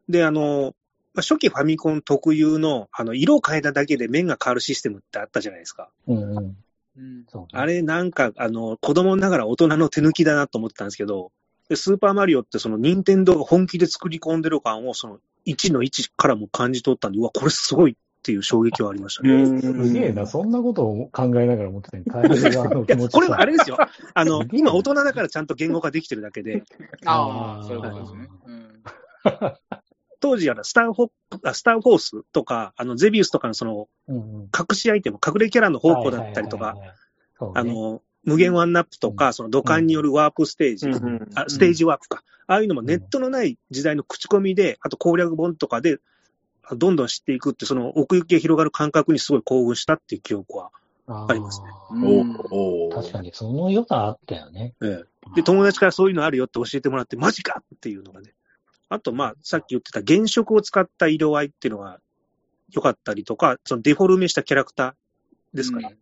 [0.08, 0.76] で、あの、
[1.14, 5.90] まあ、初期ファミコン特有の、あの、色を変えただけで面が変わるシステムってあったじゃないですか。
[6.08, 6.56] うん
[6.96, 7.26] うん。
[7.52, 11.32] あれなんか、あの、子供ながら大人の手抜きだなと思ったんですけど、
[11.70, 19.60] でスーパーマリオってその任天堂が本気で作り込んでる感をその1の1からも感じ取ったんで、うわ、これすごいっていう衝撃はありましたね。
[19.60, 23.78] すげえな、そんなことを考えながら思ってた開発側の気持ちこれはあれですよ。
[24.14, 26.64] あの、今大人だからちゃんと言語化できてるだけで。
[27.04, 28.30] ああ、そういうことですね。
[30.22, 36.76] 当時あのスターフォ、スターフォースとか、あの、ゼビウスとかのその、隠しアイテム、隠れキャラの宝庫だったりとか、
[37.54, 40.88] あの、無限ワンナップとか、その土管によるワープステージ、
[41.36, 42.24] あステージワープか。
[42.48, 45.98] ああいうのもネットのない時代の口コミで、あと攻略本とかで
[46.72, 50.72] どんどん知っていくって、その奥行きが広がる感覚にすごい興奮したっていう記憶は
[51.08, 51.68] ありますね。
[52.52, 54.74] お確かにその良さあったよね。
[54.82, 55.36] ええ。
[55.36, 58.34] で、友達からそういうのあるよって教えてもらって、マジかっていうのがね。
[58.90, 62.00] あと、まあ、さっき言ってた原色を使った色合いっていうのが
[62.72, 65.98] 良かったりとか、そのデフォルメしたキャラクターですかね。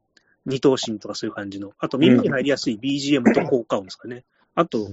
[0.45, 1.71] うん、二頭身とかそういう感じの。
[1.79, 4.25] あと、耳に入りやすい BGM と効果音ですかね。
[4.53, 4.87] あと、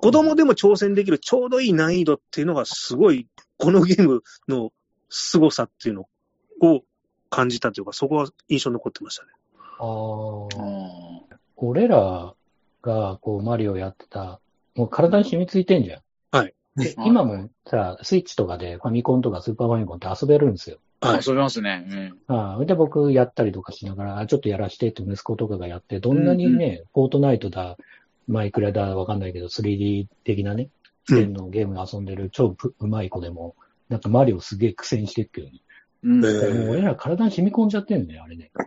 [0.00, 3.26] 子供でも挑戦できるちょうどいい難易度っていうのがすごい
[3.58, 4.72] このゲームの
[5.08, 6.06] 凄さっていうの
[6.60, 6.82] を
[7.28, 9.30] 感じたというか、そこは印象に残ってましたね。
[9.78, 11.36] ああ。
[11.56, 12.34] 俺ら
[12.82, 14.40] がこうマリオやってた、
[14.76, 16.00] もう体に染みついてんじゃん。
[16.30, 16.54] はい。
[16.76, 20.78] で、今もさ、スイッチとかでファミコンとかスーパーファミコンって遊べるんですよ。
[21.00, 21.84] はい、遊べますね。
[22.28, 22.34] うん。
[22.34, 27.76] ああ、で、僕やったりとかしながら、ちょっとやらしてって息子とかがやって、どんなにね、うんうん、フォートナイトだ、
[28.28, 30.70] マイクラだ、わかんないけど、3D 的なね、
[31.08, 33.56] 線のゲーム遊んでる超うまい子でも、
[33.88, 35.60] なんかマリオすげえ苦戦してるけどね。
[36.04, 36.20] うん。
[36.20, 36.30] もう
[36.70, 38.50] 俺ら体に染み込んじゃってんだよ、あれね。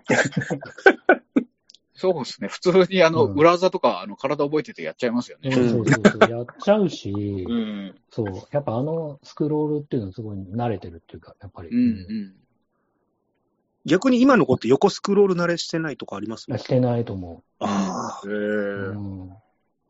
[1.97, 2.49] そうですね。
[2.49, 5.51] 普通にあの、裏技とか、あの、体覚えててやっちゃいますよね。
[5.51, 6.29] そうそうそう。
[6.29, 8.27] やっちゃうし、うん、そう。
[8.51, 11.69] やっぱあのスクロールっていうのはすごい慣れてるっていうか、やっぱり。
[11.69, 12.35] うん、うん。
[13.85, 16.45] 逆に今の子って横スクロール慣れしてないとかあります？
[16.57, 17.63] してないと思う。
[17.63, 18.27] ああ。
[18.27, 18.33] へえ。
[18.33, 19.29] うん。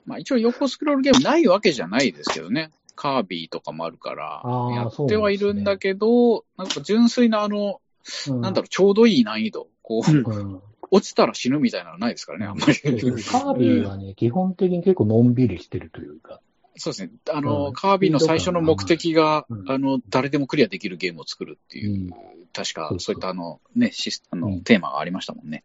[0.05, 2.71] まあ一応横スクロールゲームないわけじゃないですけどね。
[2.95, 4.41] カービィとかもあるから、
[4.73, 7.81] やってはいるんだけど、ね、なんか純粋なあの、
[8.29, 9.67] うん、なんだろう、ちょうどいい難易度。
[9.81, 12.73] こう、うん、落ちたら死ぬみたいなのないですからね、あんまり。
[12.75, 16.39] カービィはね、基本的に結構のんびりしてるというか。
[16.77, 17.11] そうですね。
[17.31, 22.11] あの、うん、カービィの最初の目的が、あの、誰でもクリアできるゲームを作るっていう、
[22.53, 25.63] 確か、そういったあの、ね、シスあの、テーマがありましたもんね。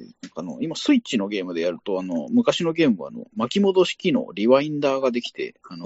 [0.00, 0.06] うん。
[0.06, 5.84] ねあの、今、スイッチのゲームでやると、あの、昔のゲームは、あの、巻き戻し機能、リワインダーができて、あの、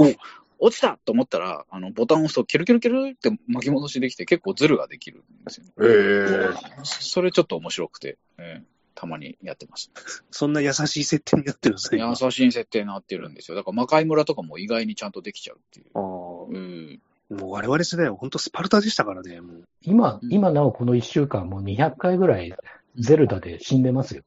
[0.58, 5.72] 落ちたと思ったら、あの、ボタンを押すと、キュルキュルキュルって巻き戻しできて、結構ズルができるんですよね。
[5.78, 8.62] えー、それちょっと面白くて、えー、
[8.94, 9.92] たまにやってます。
[10.32, 12.02] そんな優しい設定になってるんですね。
[12.02, 13.56] 優しい設定になってるんですよ。
[13.56, 15.86] だから魔界村とかも意外にちゃんとできちゃうっていう。
[15.94, 19.68] あうん、もう我々世代は本当スパルタでしたからね、もう。
[19.82, 22.52] 今、今なおこの1週間もう200回ぐらい
[22.98, 24.22] ゼルダで死んでますよ。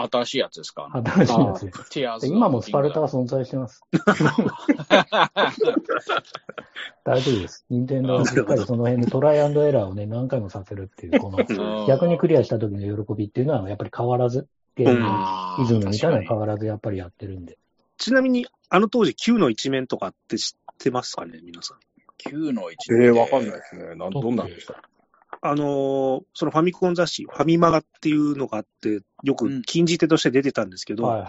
[0.00, 0.88] 新しいやつですか？
[0.92, 2.26] 新しいやつです。
[2.28, 3.82] 今もスパルタは存在してます。
[7.02, 7.64] 大丈夫です。
[7.68, 17.58] 任天堂はしっかりその辺でトライアンドエラーをね、何回もさせるっていう、この、逆にクリアした時の喜びっていうのはやっぱり変わらずゲームイズムみたいなの変わらずやっぱりやってるんで。
[17.96, 21.78] ちなみに、あの当時9の一面とかって知ってますかね、皆さん
[22.30, 23.02] ？9の一面。
[23.02, 23.96] ええー、わかんないですね。
[23.96, 24.80] なんどんなんでした
[25.40, 31.24] あのー、そのファミコン雑誌、ファミマガっていうのがあって、よく禁じ手として出てたんですけど、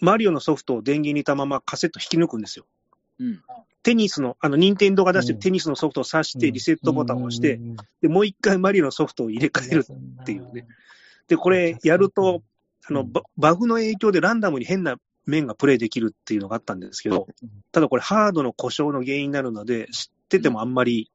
[0.00, 2.66] マリオのソフトを電源に入れたままカセット引き抜くんですよ。
[3.20, 3.42] うん。
[3.82, 5.38] テニスの、あの、任天堂が出してうん。
[5.38, 9.86] るテニスのソフトを挿して、リセットボタンを押して、うん、で、もう一回マリオのソフトを入れ替える
[10.22, 10.66] っていうね。
[11.28, 12.42] で、これやると、
[12.88, 21.10] あの、ババグの影響でランダムに変な面がプレイできるっていうのがあったんですけどうん、ただこれハードの故障の原因になるので、知っててもあんまりい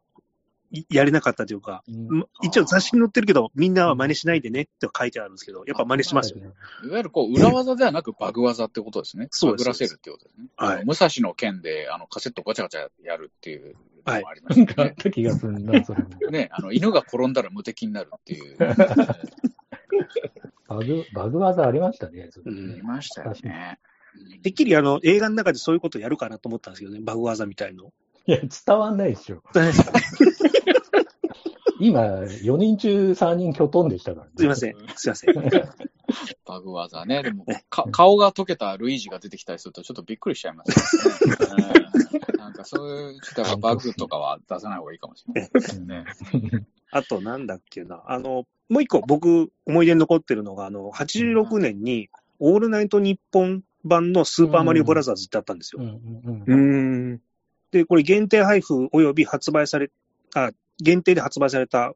[0.89, 6.51] やれなかったというか、うんま一応雑誌に載ってるけど、みんなは真似しないでねって書いてあるんですけど、やっぱ真似しますよね。
[6.85, 9.27] いわゆるこう、裏技ではなくバグ技ってことですね。
[9.31, 10.47] そうですバグらせるってことですね。
[10.55, 13.75] はい武蔵の剣で、あの、カセットガチャガチャやるっていう
[14.05, 14.95] のもありまなんかあっしたね。
[14.97, 16.09] た気がするな、それも。
[16.31, 18.57] ね、あの、犬が転んだら無敵になるっていう。
[20.67, 23.79] バグ、バグ技ありましたね、それうんいましたよね。
[24.43, 27.91] てっきりあの映画の中でそういうことやるかなと思ったんですけどね、バグ技みたいの。
[28.27, 29.41] いや、伝わんないでしょ。
[31.79, 34.31] 今、4人中3人きょとんでしたからね。
[34.35, 35.33] すいません、すいません。
[36.45, 37.23] バグ技ね。
[37.23, 41.67] でも、か顔が溶けたルイージが出てきたりするとちょっとびっくりしちゃいますよね。
[42.33, 46.05] う んなんかそういう、ちょっとバグとかは出さない方がいいかもしれないですね。
[46.91, 52.09] あとなんだっけな、あの、もう一個僕思い出に残ってるのが、あの、86年に
[52.39, 55.81] オールナイトニッポン版のスーパーマリオブラザーズってあったんですよ。
[55.81, 57.21] うんうんううんーん。
[57.71, 59.91] で、これ限定配布及び発売され、
[60.35, 61.93] あ、限定で発売された、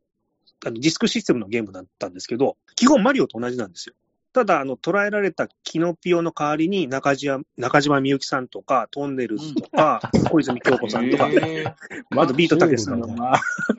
[0.66, 3.96] あの、ディスクシステムのゲームだったんですけど、基本マリオと同じなんですよ。
[4.34, 11.26] ただ、あの、捉えられたキノピオの代わりに中島、中島みゆきさんとか、トンネルズとか、小泉京子さんとか、
[12.16, 13.14] あとビートたけしさんとか。
[13.14, 13.18] ね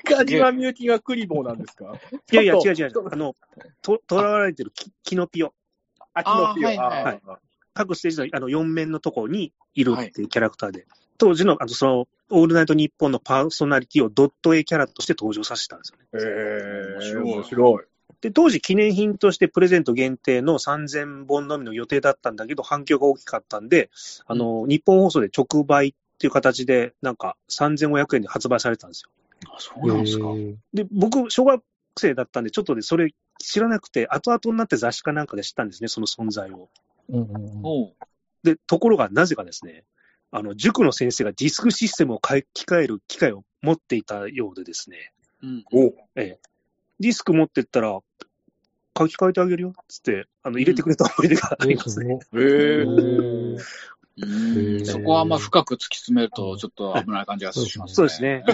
[0.05, 1.95] 中島みゆきがクリボーなんですか？
[2.33, 2.93] いやいや、違う違う。
[3.11, 3.35] あの、
[3.81, 5.55] と、捉えられてるキキノピオ。
[6.13, 6.67] あ、キノピオ。
[6.67, 7.21] はいはいはい
[7.75, 10.87] 各ステージのあの4面のところにいるっていうキャラクターで、
[11.19, 16.07] 当時のあのそのオールナイトニッポンのパーソナリティをドット A キャラとして登場させたんですよね。
[16.15, 17.85] へえ、面白い面白い。
[18.23, 23.91] で、当時記念品としてプレゼント限定の3000本のみの予定だったんだけど、反響が大きかったんで、
[24.27, 29.11] あの、日本放送で直売っていう形で、なんか3500円で発売されたんですよ。
[29.53, 30.27] あ、そうなんですか。
[30.73, 31.63] で、僕、小学
[31.99, 36.69] 生だったんで、ちょっとでそれ知らなくて、後々になって雑誌かなんかで知ったんですね、その存在を。
[37.09, 37.93] うんうん
[38.45, 39.85] で、ところがなぜかですね、
[40.35, 45.87] あの、塾の先生がディスクシステムを書き換える機会を持っていたようでですね、うんお。
[46.17, 46.39] ええ、
[47.01, 48.01] ディスク持ってったら、
[48.99, 52.19] 書き換えてあげるよ、つって、あの、入れてくれた思い出がありますね。
[52.35, 52.87] えへえ。
[54.85, 57.95] そこはあんま深く突き詰めると、ちょっと危ない感じがしますね。
[57.95, 58.45] そうですね。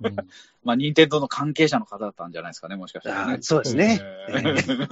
[0.00, 0.16] うん
[0.62, 3.38] まあ、任天堂の関係者の方だったんじゃないですかね、もしかしたらね。
[3.40, 4.00] そうですね。
[4.30, 4.88] えー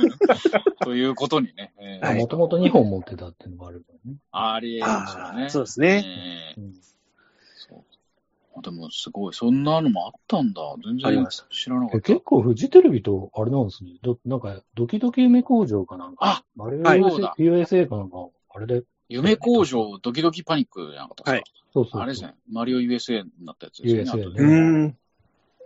[0.82, 1.72] ということにね。
[2.18, 4.18] もともと2本持ってたっていうのがあるからね。
[4.32, 5.44] ありえますよあね。
[5.46, 6.54] ーそうですね。
[8.62, 9.34] でも、すごい。
[9.34, 10.62] そんなのもあったんだ。
[10.82, 11.96] 全然知らなかった。
[11.98, 13.98] え結構フジテレビと、あれなんですね。
[14.02, 16.16] どなんか、ドキドキ夢工場かなんか。
[16.26, 22.02] ああれはい USA,、USA かなんか、あれで、夢工場ドキドキパニックじゃなかったですか、そうそうそう。
[22.02, 22.34] あれですね。
[22.50, 24.10] マリオ USA になったやつですよね。
[24.10, 24.96] USA 後でうーん。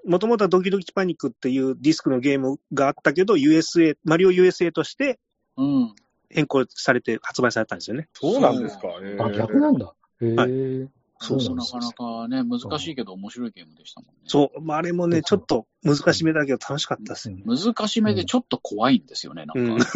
[0.07, 5.19] もともとはドキドキパニックっていうディスクのゲームがあったけど、USA、マリオ USA として
[5.57, 5.95] うん。
[6.31, 8.09] 変更されて発売されたんですよね。
[8.15, 8.89] そうなんですか？
[8.89, 9.93] へあ、ー逆なんだ。
[10.21, 10.37] へえ、
[10.85, 14.21] はそうそう、なかなかね、難しいけど面白いゲームでしたもんね。
[14.27, 14.61] そう。
[14.61, 17.37] まあ、あれもね、ちょっと難しめだけど楽しかったですよ。
[17.45, 19.87] 難しめでちょっと怖いんですよね、うんなんか。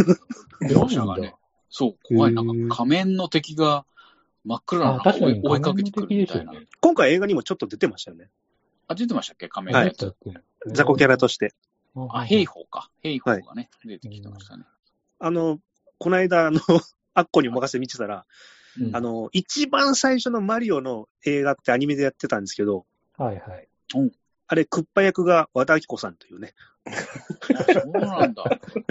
[0.63, 1.35] 描写がね。
[1.77, 2.33] そう、怖い。
[2.33, 3.85] なんか仮面の敵が
[4.45, 6.53] 真っ暗なあ、中追い確かに追いかけてくるみたいな。
[6.53, 6.61] ね。
[6.81, 8.31] 今回映画にもちょっと出てましたよね。
[8.87, 9.49] あ、出てましたっけ？
[9.49, 10.15] 仮面はいのやつ。
[10.69, 11.53] 雑魚キャラとして。
[12.11, 12.91] あ、兵法か。
[13.03, 14.63] 兵法がね、出てきてましたね。
[15.19, 15.59] あの、
[15.99, 16.61] この間、あの、
[17.15, 18.25] アッコにお任せ見てたら、
[18.81, 22.87] うんあの、一番最初のマリオの映画ってアニメでやってたんですけど、
[23.19, 23.69] はいはい。
[24.47, 26.55] あれ、クッパ役が和田アキ子さんというね。
[26.87, 28.45] あそうなんだ。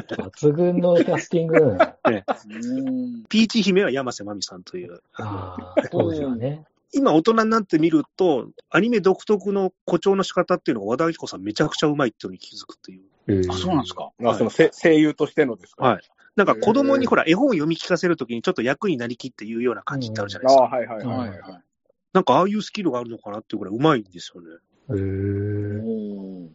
[0.10, 2.26] 抜群のキャスティングだね。
[2.48, 5.02] うんピーチ姫は山瀬まみさんという。
[5.16, 6.66] ああ、当時はね。
[6.92, 13.52] 今大人になってみると、アニメ独特の誇張の仕方っていうのが和田アキ子さんめちゃくちゃうまいっていうのに気づくっていう。
[13.52, 14.12] あ、そうなんですか。
[14.24, 15.86] あ、そのせ声優としてのですか？
[15.86, 16.02] はい
[16.36, 20.64] なんか子供にほら、絵本読み聞かせるときにちょっと役になりきっていうような感じってあるじゃないあですか。
[20.64, 21.18] はいはいはい。
[21.18, 21.64] はいはい。
[22.12, 24.48] なんかああいうスキルがあるのかなっていうぐらいうまいんですよね。
[24.90, 26.50] へーおー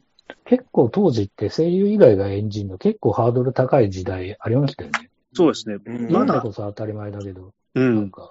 [0.44, 5.10] 結構当時って声優以外が演じるの結構ハードル高い時代ありましたよね。
[5.32, 5.76] そうですね。
[5.84, 8.10] うんまだこそ当たり前だけど、うなんん。
[8.10, 8.30] か、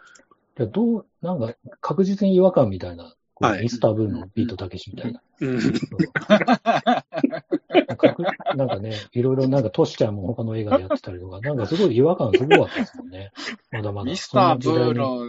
[0.57, 5.21] いやどう、なんか確実に違和感みたいな、こうはいミスターブーのビートたけしみたいな。
[5.41, 5.61] うん。
[8.55, 13.31] なんかね、いろいろなんかトシちゃんも他の映画でやってたりとか、なんかすごい違和感すごかったですもんね。
[13.71, 14.11] まだまだ。
[14.11, 15.27] ミスターブーの、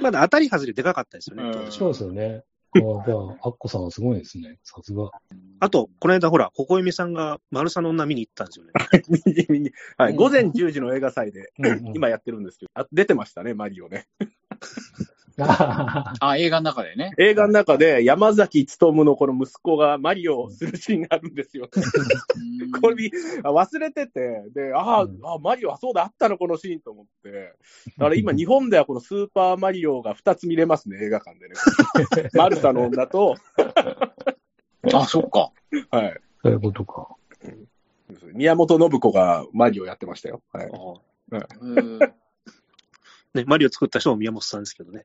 [0.00, 1.42] まだ当たり外れでかかったですよね。
[1.42, 2.42] うんそうですよね。
[2.74, 4.58] あじゃあ、アッコさんはすごいですね。
[4.62, 5.10] さすが。
[5.60, 8.72] あと、この間ほら、ここゆみさんがマルサの女見に行ったんですよね。
[9.98, 11.52] はい、午前10時の映画祭で、
[11.94, 14.06] 今やってるんですけど、あ出てましたね、マリオね。
[15.38, 17.12] ああ、映画の中でね。
[17.18, 21.68] 映画の中で山崎努のこの息子がマリオをするシーンがあるんですよ。
[22.80, 23.10] これ
[23.44, 27.54] あ忘れてて、で、ああ、うんあマリオ、あ、そうだ、あったの、このシーンと思って。
[27.98, 31.54] だから今、日本ではこのスーパーマリオが2つ見れますね、映画館でね。
[32.34, 33.36] マルサの女と、
[34.92, 35.52] あ、そっか。
[35.90, 36.20] はい。
[36.42, 37.08] そういうことか。
[38.34, 40.42] 宮本信子がマリオやってましたよ。
[40.52, 40.70] はい。
[43.34, 45.04] ね、マリオ作った人も宮本さんですけどね。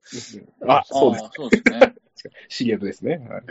[0.68, 1.26] あ、そうです。
[1.26, 1.96] あそうですね。
[2.50, 3.18] CM ですね。
[3.30, 3.44] はい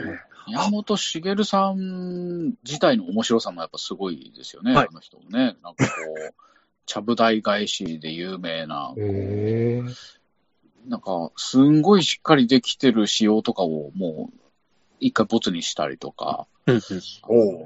[0.49, 5.57] 山本茂さん自体の面白さもやっぱすごいですよね、はいあの人もね。
[5.63, 5.91] なんかこ
[6.31, 6.35] う、
[6.87, 8.95] ちゃぶ台返しで有名な。
[10.87, 14.39] なんか、すんごいしっかりできてる仕様とかをもう、
[15.01, 16.83] 一回ボツにしたりとか、うんうん。
[17.25, 17.65] おう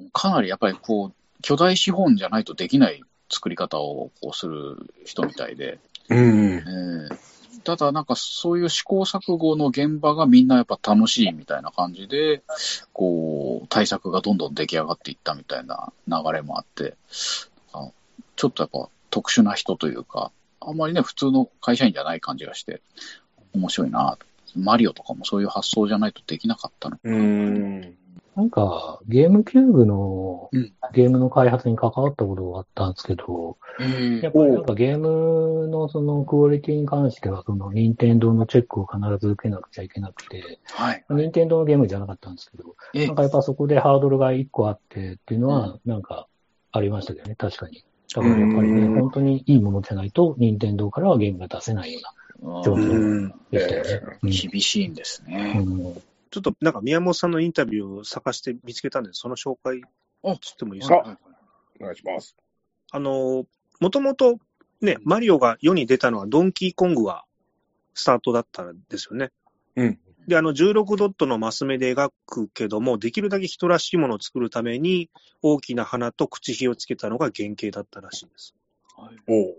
[0.00, 5.78] あのかなりやっぱりこう、巨大資本じゃないとできない作り方をこうする人みたいで、
[6.08, 6.54] うん。
[6.54, 6.62] え
[7.10, 7.32] え
[7.64, 12.42] ただなんかそういう試行錯誤の現場がみんなやっぱ楽しいみたいな感じで、
[12.92, 16.96] こう、対策がどんどん出来上がっていったみたいな流れもあって、
[17.72, 17.88] あ
[18.36, 22.82] ちょっとやっぱ特殊な人というか、あんまりね、普通の会社員じゃない感じがして、
[23.54, 24.18] 面白いな
[24.56, 26.98] マリオとかもそういう発想じゃないとできなかったの。
[27.02, 27.96] うん。
[28.34, 30.72] なんか、ゲームキューブのうん。
[30.92, 33.56] ゲームの開発に関わったことがあったんですけど、
[34.22, 41.04] やっぱりなんかゲームのそのクオリティに関しては、その任天堂のチェックを必ず受けなくちゃいけなくて、はい。
[41.08, 46.26] 任天堂のゲームじゃなかったんですけど、えなんかやっぱそこでハードルが一個あってっていうのは、なんか
[46.72, 47.84] ありましたけどね、確かに。
[48.14, 49.00] だからやっぱりね、うん。
[49.00, 52.00] 本当にいいものじゃないと、任天堂からはゲームが出せないよ
[52.42, 54.18] うな状う況んでしたよね。
[54.22, 54.30] うん。
[54.30, 55.62] 厳しいんですね。
[55.64, 56.02] うん
[56.32, 59.82] ちょっとなんか宮本さんのインタビューを探して見つけたんで、その紹介
[60.24, 61.02] あしてもいいですか？
[61.04, 61.18] あ
[61.78, 62.34] お願いします。
[62.90, 63.44] あの、
[63.80, 64.38] もともと
[64.80, 67.24] ね、マリオが世に出たのはドンキーコングが
[67.94, 69.30] スタートだったんですよね。
[69.76, 69.98] うん。
[70.26, 75.10] で、あの16ドットのマス目で描くけども、できるだけ人らしいものを作るために、
[75.42, 78.54] 大きな鼻と口火をつけたのが原型だったらしいです。
[79.28, 79.56] おう。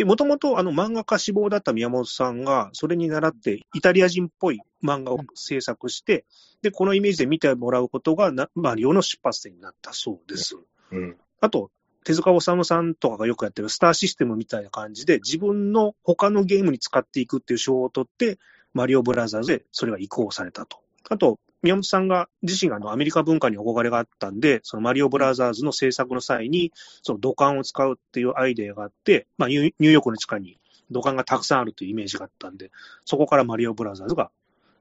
[0.00, 6.24] で、もともとあの漫画家志望だった宮本さんが、それに倣ってイタリア人っぽい漫画を制作して、
[6.62, 10.56] で、このイメージで見てもらうことがな、マリオの出発点になったそうです。
[10.90, 11.16] うん。
[11.42, 11.70] あと、
[12.02, 18.38] 手塚治虫さんとかがよくやってるスターシステムみたいな感じで、自分の他のゲームに使っていくっていう手法を取って、
[18.72, 20.78] マリオブラザーズでそれが移行されたと。
[21.10, 30.58] あと、宮本さんが自身があのアメリカ文化に憧れがあったんで、そのマリオブラザーズの制作の際に、その土管を使うっていうアイデアがあって、まあ、ニューヨークの地下に
[30.90, 32.70] 土管がたくさんあるというイメージがあったんで、
[33.04, 34.30] そこからマリオブラザーズが、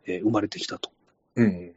[0.06, 0.92] えー生まれてきたと。
[1.36, 1.74] うん。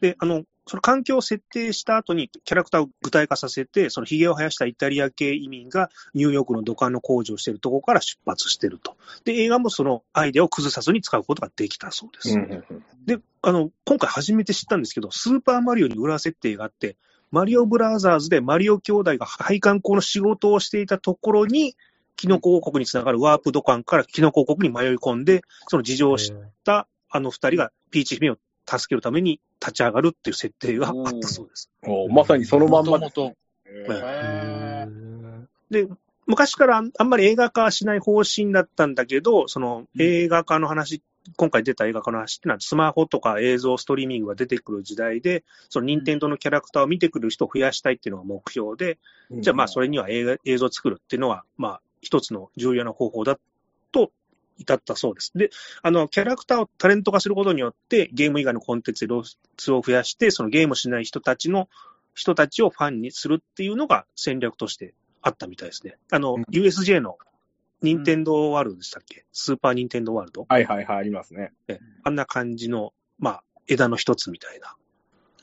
[0.00, 8.96] で、あの、その環境を設定した後にキャラクターを具体化させて、その髭を生やしたイタリア系移民がニューヨークの土管の工事をしているところから出発していると。
[9.24, 12.34] で、映画もそのアイデアを崩さずに使うことができたそうです。
[13.06, 16.96] で、あの、今回初めて知ったんですけど、スーパーマリオに裏設定があって、
[17.30, 21.76] マリオブラザーズでマリオ兄弟が配管工の仕事をしていたところに、
[22.16, 31.70] キノコ王国につながるワープ土管からキノコ王国に迷い込んで、その事情を知ったあの二人がピーチ姫を助けるために立ち上がるっていう設定があったそうです。
[31.84, 32.98] おうまさにそのまんま。
[32.98, 33.36] もとも
[35.70, 35.88] で、
[36.26, 41.02] 昔からあんまり映画化はしない方針だったんだけど、その映画化の話、
[41.36, 53.40] 今回出た映画化の話っていうのは、スマホとか映像ストリーミングが出てくる時代で、その任天堂のキャラクターを見てくる人を増やしたいっていうのが目標で、ーじゃあまあそれには映画映像を作るっていうのは、まあ一つの重要な方法だと
[54.58, 55.32] 至ったそうです。
[55.34, 55.50] で、
[55.82, 59.22] あの、キャラクターをタレント化することによって、ゲーム以外のコンテンツで露
[59.56, 61.68] 出を増やして、そのゲームをしない人たちの、
[62.14, 65.98] 人たちをファンにするっていうのが戦略としてあったみたいですね。
[66.10, 67.18] あの、うん USJ の
[67.82, 70.46] 任天堂ワールドでしたっけ、スーパーニンテンドーワールド？
[70.48, 71.52] はいはいはい、ありますね。
[71.68, 74.76] えあんな感じの、まあ、枝の一つみたいな、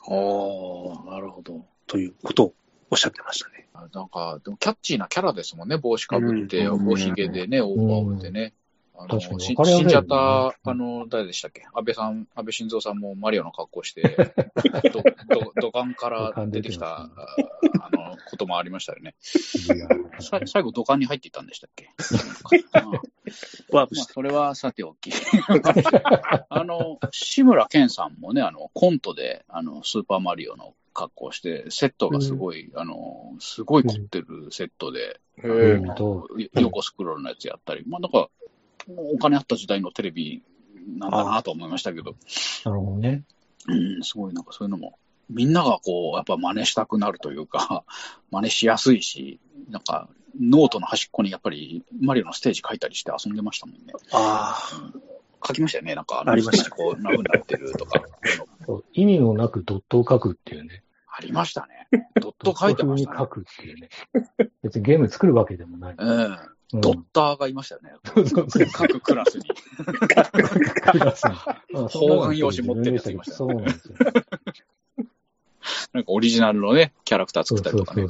[0.07, 1.63] おーなるほど。
[1.85, 2.53] ということを
[2.89, 3.69] おっしゃってましたね。
[3.93, 8.53] なんか、でもキャッチーなキャラですもんね、帽子かぶって、うんおひげでね、オーバーをってね。
[9.03, 11.65] ああの、死んじゃった、あの、誰でしたっけ？
[11.73, 14.01] 安倍さん、安倍晋三さんもマリオの格好して、
[14.91, 17.09] ど、ど、土管から出てきた、あ
[17.91, 19.15] の、こともありましたよね。
[19.21, 21.89] 最後土管に入っていったんでしたっけ？
[23.71, 24.13] ワープして。
[24.13, 25.11] それはさておき。
[26.49, 35.85] あの、志村けんさんもね、あの、コントで、あの、スーパーマリオの格好して、セットがすごい、うん、あの、すごい凝ってるセットで、うん、
[36.61, 38.29] 横スクロールのやつやったり、まあなんか、
[38.87, 40.43] お金あった時代のテレビ
[40.97, 42.15] なんだなと思いましたけど。
[42.65, 43.23] なるほどね。
[43.67, 44.97] うん、すごいなんかそういうのも、
[45.29, 47.83] みんながこう、やっぱ真似したくなるというか、
[48.31, 50.09] 真似しやすいし、なんか、
[50.39, 53.93] ノートの端っこにやっぱりマリオのステージ書いたりして遊んでましたもんね。
[54.11, 55.01] ああ、うん、
[55.45, 55.95] 書きましたよね。
[55.95, 56.71] なんか、ありました。
[56.71, 58.03] こう、なふになってるとか。
[58.93, 60.83] 意味のなくドットを書くっていうね。
[61.15, 62.09] ありましたね。
[62.19, 63.17] ドット書いてましたね。
[63.21, 63.89] 書くっていうね。
[64.63, 65.95] 別にゲーム作るわけでもない。
[65.95, 66.37] うん。
[66.73, 67.93] ドッターがいましたよね。
[68.73, 69.45] 各クラスに。
[70.81, 71.35] 各クラスに。
[71.89, 73.37] 方眼用紙持ってるやついました。
[73.37, 73.95] そうなんですよ。
[75.93, 78.07] なんかオリジナルのね、キャラクター作ったりとかね。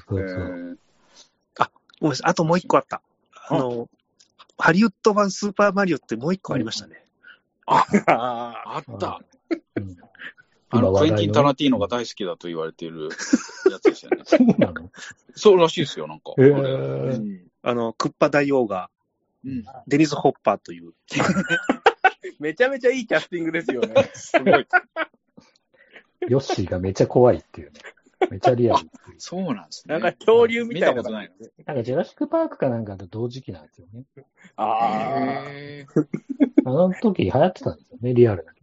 [1.59, 2.30] あ、ごめんなさい。
[2.30, 3.01] あともう一個あった。
[3.49, 3.57] あ？
[3.57, 3.89] の、
[4.57, 7.03] ハリウッド版スーパーマリオってもう一個ありましたね。
[7.66, 9.22] あ、あった。
[10.70, 13.09] あの、クエンティン・タラティーノが大好きだと言われている
[13.72, 14.24] やつですよね。
[14.26, 14.89] そうなの？
[15.36, 16.34] そうらしいですよ、なんか。
[16.38, 18.89] えー、あの、クッパ大王が、
[19.45, 20.91] うん、デニス・ホッパーという。
[22.39, 23.93] めちゃめちゃいいキャスティングですよね。
[24.14, 24.68] すごい。
[26.28, 27.80] ヨッシーがめちゃ怖いっていうね。
[28.30, 29.93] めちゃリアルそうなんですね。
[29.93, 31.01] なんか恐竜みたいな。
[31.01, 34.03] ことないのなんかジェラシックパークかなんかと同時期なんですよね。
[34.55, 35.43] ああ。
[36.66, 38.53] あの時流行ってたんですよね、リアルな。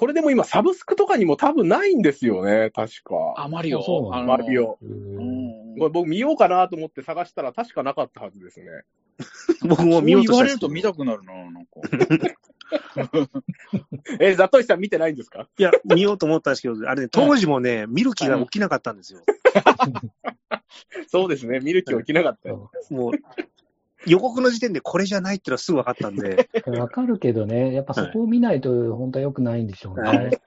[0.00, 3.34] これでも今サブスクとかにも多分ないんですよね、確か。
[3.36, 4.78] あ、マリオそうマリオ。
[4.78, 8.66] これ僕見ようかなと思って探したら確かなかったはずですね。
[9.68, 11.70] 僕も見ようと言われると見たくなるな、なんか。
[14.20, 15.46] え、ザトシさん見てないんですか？
[15.58, 19.20] いや、見ようと思ったんですけど、あれね、当時もね、見る気が起きなかったんですよ。
[21.08, 22.70] そうですね、見る気起きなかったよ。
[22.88, 23.12] もう、
[24.06, 26.48] 予告の時点でこれじゃないっていうのはすぐ分かったんで。
[26.78, 30.08] わかるけどね、やっぱそこを見ないと本当は良くないんでしょうね。
[30.08, 30.38] はいはい、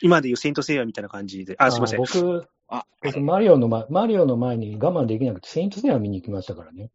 [0.00, 1.56] 今でいうセイントセイヤみたいな感じで。
[1.58, 1.98] あ、すみません。
[1.98, 6.90] 僕、あ僕マリオの前、マリオの前に我慢できなくて、セイントセイヤ見に行きましたからね。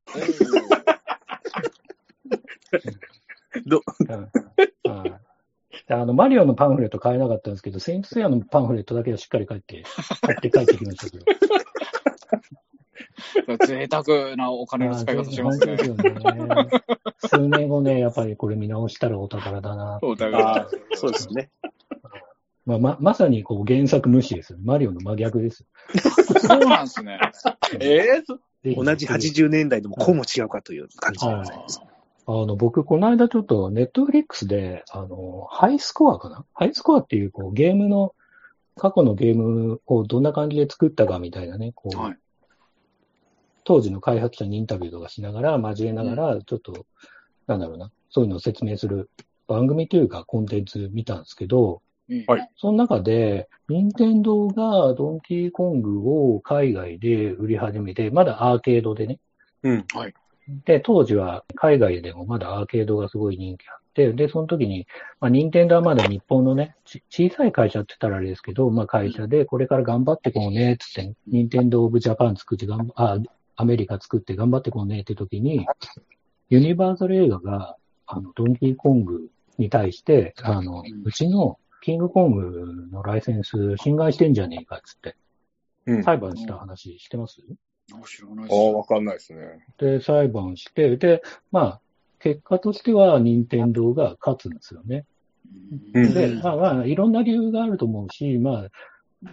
[3.66, 3.82] ど、
[5.88, 9.84] あの、マリオのパンフレット買えなかったんですけど、セイントセイヤのパンフレットだけはしっかり買って、
[10.22, 11.26] 買って帰ってきましたけど。
[13.66, 15.76] 贅沢なお金の使い方しますね。
[15.76, 16.16] ですよね。
[17.26, 20.00] 数年後ね、やっぱりこれ見直したらお宝だな。
[20.02, 20.68] お宝。
[20.94, 21.50] そうですね。
[22.66, 24.60] まあ、ま、まさにこう原作無視ですよ。
[24.64, 25.66] マリオの真逆です。
[26.40, 27.20] そうなんですね。
[27.80, 28.24] え
[28.64, 31.82] えー、同じ80年代でもこうも違うかという感じでございます。
[32.28, 36.46] あの、僕、この間ちょっと、ネットフリックスで、あの、ハイスコアかな？
[36.54, 38.14] ハイスコアっていう、こう、ゲームの、
[38.78, 42.18] 過去のゲームをどんな感じで作ったかみたいなね、こう、はい、
[43.64, 46.84] 当時の開発者にインタビューとかしながら、交えながら、ちょっと、うん、
[47.47, 49.09] なんだろうな、そういうのを説明する
[49.47, 51.82] 番組というか、コンテンツ見たんですけど、
[52.28, 52.49] はい。
[52.57, 59.20] その中で、任天堂がドンキーコングを海外で売り始めて、まだアーケードでね。
[59.64, 59.86] うん。
[59.93, 60.14] はい。
[60.66, 64.88] で、当時は海外でもまだアーケードがすごい人気あって、で、その時に、
[65.22, 66.76] まあ、任天堂はまだ日本のね、
[67.09, 73.20] 小さい会社って言ったらあれですけど、まあ、会社でこれから頑張ってこうね、つって、任天堂オブジャパン作って頑張、あ、
[73.62, 75.68] アメリカ作って頑張ってこうねって時に、
[76.49, 85.16] ユニバーサル映画が、あの、ドンキーコングに対して、あの、うちのキングコングのライセンス侵害してんじゃねえかっつって、
[86.03, 87.38] 裁判した話してます、
[87.93, 88.53] あ、知らないです。
[88.55, 89.39] あわかんないですね。
[89.78, 91.82] で、裁判して、で、まあ、
[92.20, 95.05] 結果としては、任天堂が勝つんですよね。
[95.93, 98.68] で、まあまあ、いろんな理由があると思うし、まあ、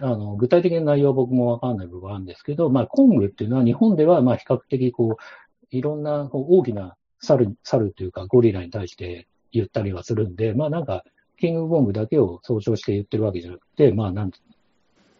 [0.01, 5.23] あの、具体的な内容は僕もわかんない部分はあるんですけど、まあ、コングっていうのは日本では、まあ、比較的こう、
[5.71, 11.03] いろんなこう大きな猿、猿というかゴリラに対して言ったりはするんで、まあなんか、
[11.37, 14.31] キングコングだけを総称して言ってるわけじゃなくて、まあなん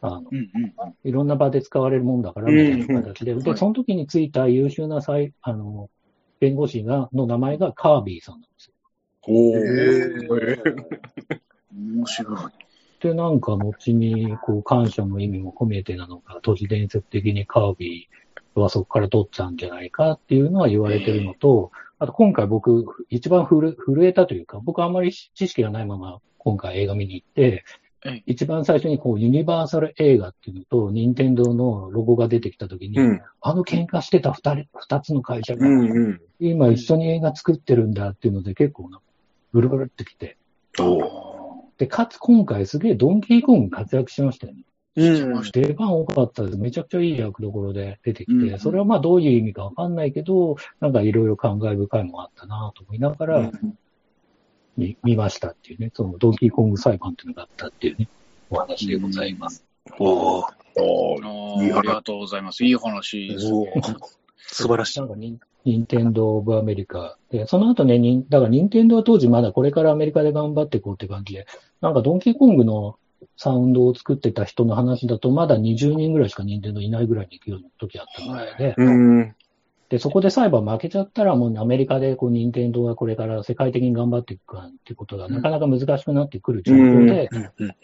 [0.02, 5.90] あの、うんうん、いろんな場で使われるもんだから、みたいな形で、で、その時についた優秀な裁、あの、
[6.40, 8.74] 弁護士が、の名前がカービーさんなんですよ。
[9.28, 10.82] おー。
[11.76, 12.38] 面白い。
[13.00, 23.76] で、なんか、後に、こう、感謝の意味も込めてなのか、都市伝説的にカービーはそこから取っちゃうんじゃないかっていうのは言われてるのと、あと今回僕、一番震
[24.06, 27.64] えたというか、僕あんまり知識がないまま今回映画見に行って、
[28.26, 35.68] 一番最初にこうユニバーサル映画っていうのと、任天堂のロゴが出てきたときに、うん、あの喧嘩してた二人、二つの会社が、
[36.40, 39.02] 今一緒に映画作ってるんだっていうので結構な、
[39.52, 40.38] ブルブルってきて。
[41.80, 44.64] で、かつ今回すげえドンキーコング活躍しましたよね。
[44.96, 46.58] うん、出番多かったです。
[46.58, 53.78] めちゃくちゃいい役どころで出てきて、うん、それはまあどういう意味かわかんないけど、なんかいろいろ感慨深いもあったなと思いながら、うん、
[54.78, 58.10] 見見ましたっていうね、そのドンキーコング裁判っていうのがあったっていうね、
[58.50, 59.66] お話でございます。
[60.00, 62.66] おおありがとうございます。
[62.66, 63.74] いい話ですね。
[64.38, 65.00] 素晴らしい。
[65.00, 67.18] なんかニンテンドー・オブ・アメリカ。
[67.32, 68.00] で、その後ね、
[68.30, 71.46] だからニンテンドーは当時まだこれからアメリカで頑張っていこうって感じで、
[71.82, 72.98] なんかドンキーコングの
[73.38, 78.76] サウンドを作ってた人の話だと、まだ20人ぐらいしか任天堂いないぐらいに行くような時あったぐらいで、
[79.90, 87.30] で、そこで裁判負けちゃったら、もうアメリカでこう任天堂がこれから世界的に頑張っていくかってことがなかなか難しくなってくる状況で、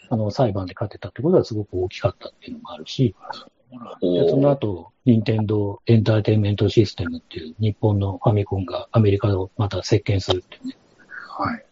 [0.08, 3.16] あの、裁判で勝てたってことはすごく大きかったっていうのもあるし、
[4.00, 10.76] でその後、任天堂エンターテインメントシステムっていう日本のファミコンがアメリカをまた席巻するっていうね。
[11.38, 11.66] はい。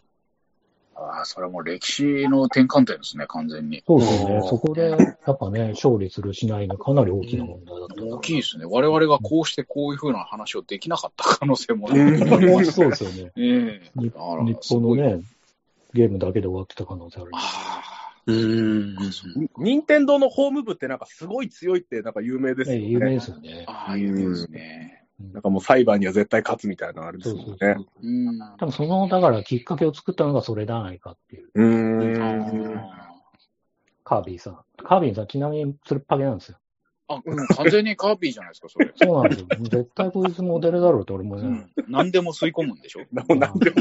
[0.95, 3.83] ああ、それはもう歴史の転換点ですね、完全に。
[3.85, 4.41] そうですね。
[4.47, 8.65] そこで、やっぱね、勝利するしないのかなり大きな問題だった、うん、大きいですね。
[8.65, 12.17] 我々がこうしてこういうふうな話をできなかった可能性も、ね、
[12.65, 13.31] そうですよね。
[13.35, 15.21] ええー、日本のね、
[15.93, 17.31] ゲームだけで終わってた可能性ある。
[17.33, 17.94] あ
[18.27, 18.95] うん。
[19.57, 22.85] 任天堂のホーム部ってなんかすごい強いってなんか有名ですよね。
[22.87, 23.65] 有名ですよね。
[23.67, 25.05] ああ、有名ですね。
[25.33, 27.43] なんかもう裁判には絶対勝つみたいなのあるんですよね。
[27.43, 27.85] そう
[28.57, 31.49] 多分その、だからきっかけを作ったのがそれじゃないかっていう。
[31.53, 31.65] う
[32.11, 32.13] ん。
[34.03, 34.59] カービィさん。
[34.77, 36.57] カービィさんちなみにつるっぱげなんですよ。
[37.07, 38.91] あ、うん、完全にカービィじゃないですか、それ。
[38.99, 39.47] そうなんですよ。
[39.59, 41.41] 絶対こいつモデルだろうって俺もね。
[41.77, 43.01] うん、何でも吸い込むんでしょ？
[43.11, 43.27] 何
[43.59, 43.75] でも。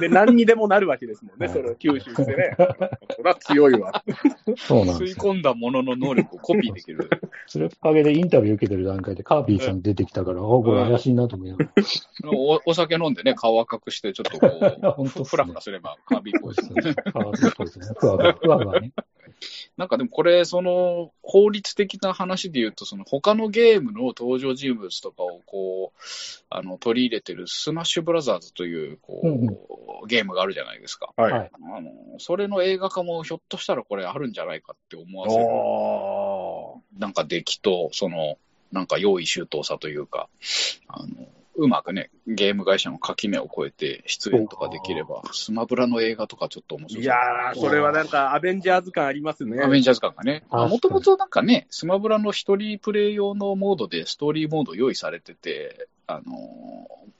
[0.00, 2.56] で、何にでもなるわけですもんね、それを吸収してね。
[3.16, 4.04] それは強いわ。
[4.56, 7.08] そうなんです吸い込んだものの能力をコピーできる。
[7.46, 11.70] それっかげでインタビュー受けてる段階でカービィさん出てきたから、あ、これ怪しいなと思いながら。
[12.30, 14.60] おお酒飲んでね、顔赤くして、ちょっとこう、
[15.02, 16.94] ね、ふらふらすればカービィっぽいですね。
[16.94, 17.86] カービィっぽいですね。
[17.98, 18.92] ふわふわ、ふわふわね。
[19.76, 26.00] なんかでもこれ、その、法律的な話で言うと、その他のゲームの登場人物とかをこう、
[26.50, 29.58] あの、取り入れてるスマッシュブラザーズという、こう、うんうん、
[30.06, 31.12] ゲームがあるじゃないですか。
[31.16, 31.32] はい。
[31.32, 37.00] あの、それの映画化もひょっとしたらこれあるんじゃないかって思わせる。
[37.00, 38.38] なんか出来と、その、
[38.72, 40.28] なんか用意周到さというか、
[40.88, 41.06] あの、
[41.58, 47.04] うまくね、ゲーム会社の垣根を越えて出演とかできれば、スマブラの映画とかちょっと面白い。
[47.04, 49.60] いやー、それはなんかアベンジャーズ感ありますね。
[49.62, 50.44] アベンジャーズ感がね。
[50.50, 56.32] もともとなんかね、スマブラの一人プレイ用のモードでストーリーモード用意されてて、あの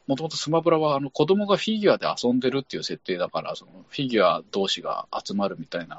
[0.07, 5.99] もともとスマブラはあの子供がフィギュアで遊んでるっていう設定だから、そのフィギュア同士が集まるみたいな、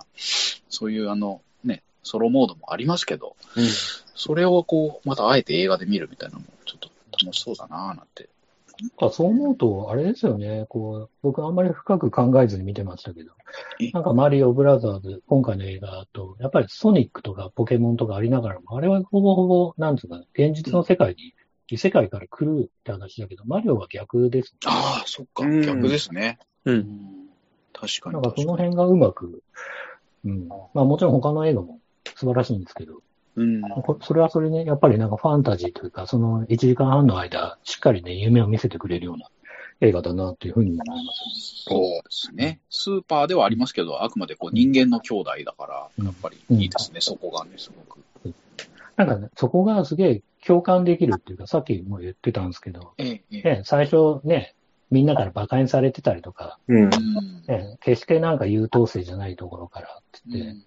[0.70, 3.68] そういうあの、ね、ソロモードもありますけど、うん、
[4.16, 6.89] それをこう、またあえて映画で見るみたいなのも、ちょっと
[7.22, 8.30] 楽しそうだなぁなんて。
[8.82, 13.32] なんかそう思うと、あれですよね、こう、僕あんまり深く考えずに見てましたけど、
[13.94, 21.34] なんかマリオブラザーズ、今回の映画と、やっぱりソニックとかポケモンとかありながらも、あれはほぼほぼ、なんつうか、現実の世界に、
[21.72, 24.60] 異世界から来るって話だけど、マリオは逆です、ね。
[24.66, 26.40] ああ、そっか、逆ですね。
[26.66, 27.30] うん。
[27.74, 28.14] 確かに。
[28.14, 29.44] なんかその辺がうまく、
[30.26, 30.48] うん。
[30.48, 31.80] まあもちろん他の映画も
[32.16, 33.02] 素晴らしいんですけど、
[33.40, 33.62] うん、
[34.02, 39.30] それはそれね、やっぱりなんかファンタジーというか、その1時間半の間、しっかりね、夢を見せてくれるような
[39.80, 42.60] 映画だなというふうに思います、そうですね。
[42.70, 48.04] スーパーではありますけど、あくまでこう人間の兄弟だから、やっぱりいいですね、うん、そこがね、すごく。
[48.98, 54.56] なんかね、そこがすげえ共感できるっていうか、さっきも言ってたんですけど、ええね、最初ね、
[54.92, 56.90] みんなから馬鹿にされてたりとか、うん。
[57.48, 60.64] ね、決してなんか優等生じゃないところからってって、うん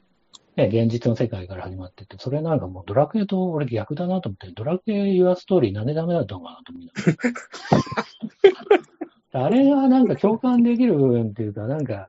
[0.57, 7.03] ね、現実の世界から始まってて、それなんかもうドラクエと俺逆だなと思って、ドラクエユアストーリーなんでダメだったのかなと思いなが
[9.33, 9.45] ら。
[9.47, 12.09] あれがなんか共感できる部分っていうか、なんか、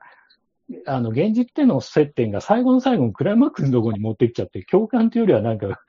[0.85, 5.79] あの、現実での接点が最後の最後のクライマックスのところに持ってきちゃって、共感っていうよりはなんか、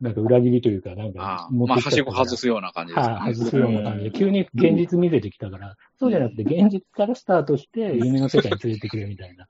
[0.00, 2.02] なんか裏切りというか、なんか持ってきちゃって。
[2.02, 3.14] まあ、はしご外すような感じですね。
[3.14, 9.46] はい、外すような感じで、急に現実見せてきたから、そうじゃなくて現実からスタートして、夢の世界に連れてくれみたいな。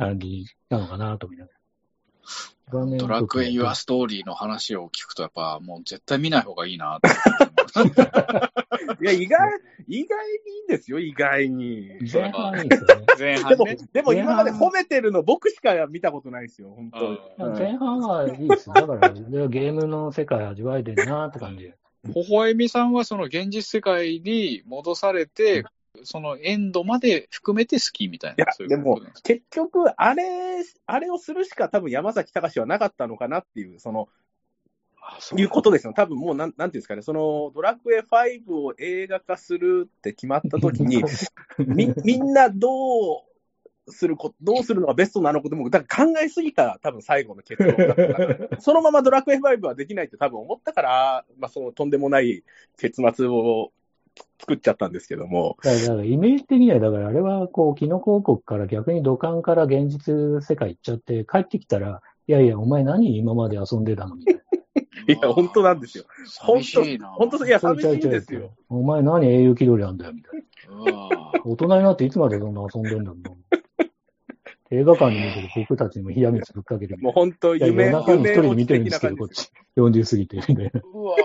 [0.00, 1.60] 感じなのかなと思いながら。
[2.98, 7.00] ドラクエ・ユア・ストーリーの話を聞くと、やっぱもう絶対見ない方がいいな
[9.02, 9.50] いや、意外、
[9.88, 11.90] 意外にいいんですよ、意外に。
[12.12, 13.06] 前半いいですよね。
[13.18, 18.74] 前半、ね、でも、でも今まで褒めてるの僕しか見たことないですよ、本当前半はいいですよ。
[18.74, 21.72] だから、ゲームの世界味わえてるなって感じ。
[22.04, 25.64] 微笑みさんはその現実世界に戻されて、
[26.04, 28.44] そのエンドまで含めて好きみたいな。
[28.44, 30.24] いや、でも、結局、あれ、
[30.86, 34.08] あれをするしか多分山崎隆はなかったのかなっていう、その、
[35.36, 35.92] いうことですよ。
[35.92, 41.02] 多分もうなん、なんていうんですかね、その、ドラクエ5を映画化するって決まった時に、
[41.58, 43.24] み、みんなど
[43.86, 52.44] うするこ、どうするのがベストなのかでも、だから考えすぎた多分最後の結論だった そのままドラクエ5はできないって多分思ったから、まあそのとんでもない
[52.78, 53.72] 結末を
[54.40, 55.56] 作っちゃったんですけども。
[55.62, 64.40] だから、イメージ的には、だからあれは、こう、キノコ王国から逆に土管から現実世界行っちゃって、帰ってきたら、いやいや、お前何今まで遊んでたのみたいな。
[65.14, 66.04] いや、本当なんですよ。
[66.38, 66.84] 本当、
[67.16, 68.52] 本当、いや、寂しいんですよ。
[68.68, 71.32] お前何英雄気取りなんだよ、みたいな。
[71.44, 73.50] 大人になっていつまでそんな遊んでんだろう
[74.72, 79.50] 映画館に見てる僕たちにも冷や水ぶっかけるもう本当、夢、夜中に一人で見てるんですけど、こっち。
[79.76, 80.80] 40過ぎて、みたいな。
[80.94, 81.16] うわ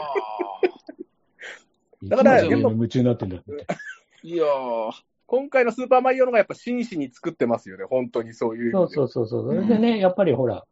[2.09, 3.37] だから、夢中になってんだ、
[4.23, 4.91] いやー。
[5.27, 9.45] 今回のスーパーマリオのがやっぱ真摯に作ってますよね、本当にそういうそうそうそうそう。
[9.47, 10.65] それでね、やっぱりほら、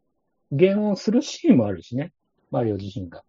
[0.52, 2.14] ゲームをするシーンもあるしね、
[2.52, 3.24] マリオ自身が。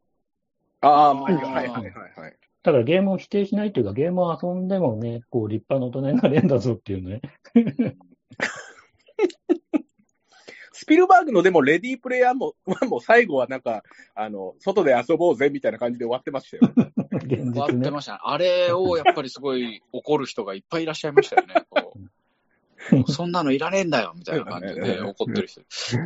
[0.83, 2.37] ああ、マリオ、はいはいはいはい。
[2.63, 7.23] だからゲームを否定しないというか、ゲームを遊んでもね、こう立派な大人になれんだぞっていうね。
[10.73, 12.55] スピルバーグのでも、レディープレイヤーも、
[12.89, 13.83] もう最後はなんか、
[14.15, 16.73] あの、外で遊ぼうぜみたいな感じで終わってましたよ。
[17.27, 18.19] ね、終わってましたね。
[18.23, 21.55] あれをやっぱりすごい怒る人がいっぱいいらっしゃいましたよね。
[23.09, 25.63] そんなのいらねえんだよみたいな感じで怒ってる人。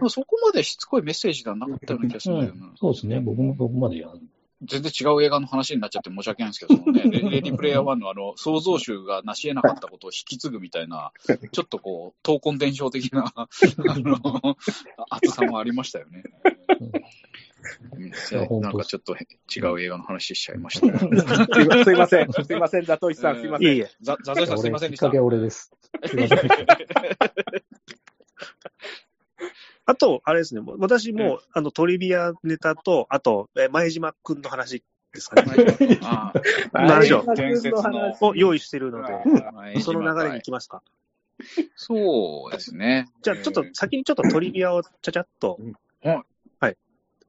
[0.09, 2.77] そこまでしつこいメッセージではなかったような気がするんだよな、うん。
[2.77, 3.21] そうですね。
[3.21, 4.21] 僕もそこまでやる。
[4.63, 11.13] 全然違う映画の話になっちゃって申し訳ないんですけど、ね、レディプレイヤー1のあの、創造主が成し得なかったことを引き継ぐみたいな、
[11.53, 13.49] ちょっとこう、闘魂伝承的な、あ
[13.99, 14.57] の、
[15.11, 16.25] 熱さもありましたよね。
[18.61, 20.99] なんかちょっと違う映画の話しちゃいました。
[21.85, 22.33] すいません。
[22.33, 22.85] すいません。
[22.85, 23.67] ザトイさん、すいません。
[23.67, 23.91] いえいえ。
[24.01, 25.07] ザトイさん、すいませんでした。
[25.07, 25.71] きっかけ俺です。
[26.07, 26.41] すいません。
[29.87, 34.83] あと、あれですね、私も、あの、トリビアネタと、あと、え前島くんの話
[35.15, 35.99] ですかね。
[36.73, 37.25] 話を
[38.21, 40.83] を用意してるので、その流れに行きますか？
[41.75, 43.09] そうですね。
[43.23, 45.59] じゃあ、ちょっと先にちょっとトリビアをちゃちゃっと、
[46.03, 46.23] はい、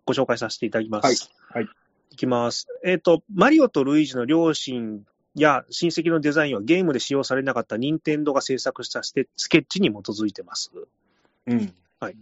[0.10, 1.30] ご紹介させていただきます。
[1.51, 1.64] はい。
[1.66, 1.76] はい、
[2.10, 2.66] いきます。
[2.84, 5.03] えっ、ー、と、マリオとルイージの両親
[5.36, 10.72] や親戚のデザインはゲームで使用されなかった任天堂が制作したスケッチに基づいてます。
[11.45, 11.76] うん。
[11.99, 12.16] はい。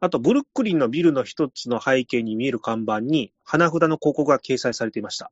[0.00, 5.30] あと、ブルックリンのビルの一つの背景に見える看板に、花札の広告が掲載されていました。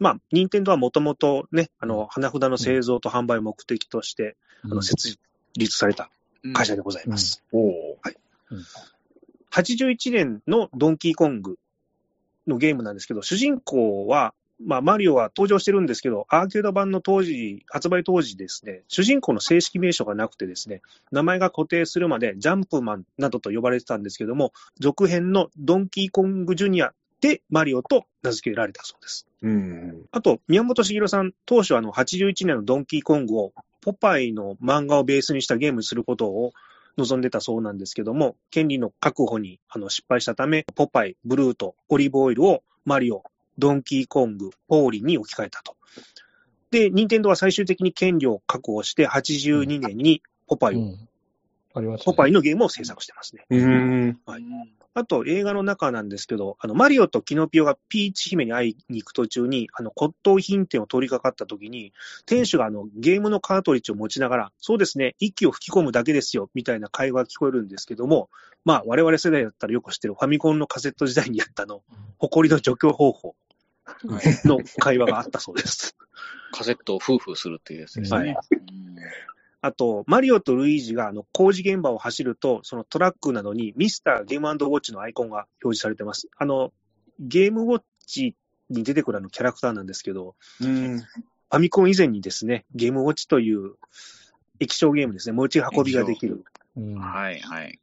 [0.00, 5.16] まあ、任天堂はもともとね、あの、花札の製造と販売を目的として、うん、あの、設
[5.54, 6.10] 立された
[6.54, 7.44] 会社でございます。
[7.52, 7.68] うんうん、
[8.02, 8.16] はい。
[9.52, 11.58] 81年のドンキーコング
[12.46, 14.34] のゲームなんですけど、主人公は
[14.64, 29.26] まあ、マリオは登場してるんですけど、アーケード版の当時、発売当時ですね、主人公の正式名称がなくてですね、名前が固定するまでジャンプマンなどと呼ばれてたんですけども、続編のドンキーコングジュニアでマリオと名付けられたそうです。
[29.42, 36.52] うん、あと、宮本茂さん、当初あの81年のドンキーコングをポパイの漫画をベースにしたゲームにすることを
[36.96, 43.22] 望んでたそうなんですけども、権利の確保にあの失敗したため、ポパイ、ブルート、オリーブオイルをマリオ、
[43.58, 45.76] ドンキーコング、ポーリンに置き換えたと。
[46.70, 51.08] で、任天堂は最終的に権利を確保して、82年にポパイを、うん
[51.80, 53.46] ね、ポパイのゲームを制作してますね。
[54.26, 54.44] はい、
[54.94, 61.92] あと、映画の中なんですけど、あの、マリオとキノピオがピーチ姫に会いに行く途中に、あの、骨董品店を通りかかった時に、
[62.26, 68.28] 店主があの、ゲームのカートリッジを持ちながら、そうですね、息を吹き込むだけですよ、みたいな会話が聞こえるんですけども、
[68.64, 71.82] まあ、我々世代だったらよく知ってるファミコンのカセット時代にやったの、
[72.18, 73.34] 誇りの除去方法。
[74.04, 75.96] の会話があったそうです。
[76.52, 78.18] カセットを夫婦するっていうやつですね。
[78.18, 78.36] はい。
[79.62, 86.28] あと、マリオとルイージがあの工事現場を走ると、そのトラックなどにミスターゲームウォッチのアイコンが表示されてます。
[86.36, 86.72] あの、
[87.20, 88.34] ゲームウォッチ
[88.70, 93.74] に出てくるあのキャラクターなんですけど、うん、ファミコン以前にですね、ゲームウォッチという
[94.58, 96.44] 液晶ゲームですね、持ち運びができる。
[96.74, 97.78] はいはい。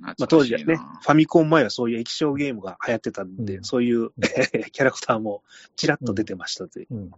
[0.00, 4.10] まあ当時はね、ファミコン前はそういう液晶ゲームが流行ってたんで、うん、そういう
[4.70, 5.42] キャラクターも
[5.74, 7.10] ちらっと出てましたという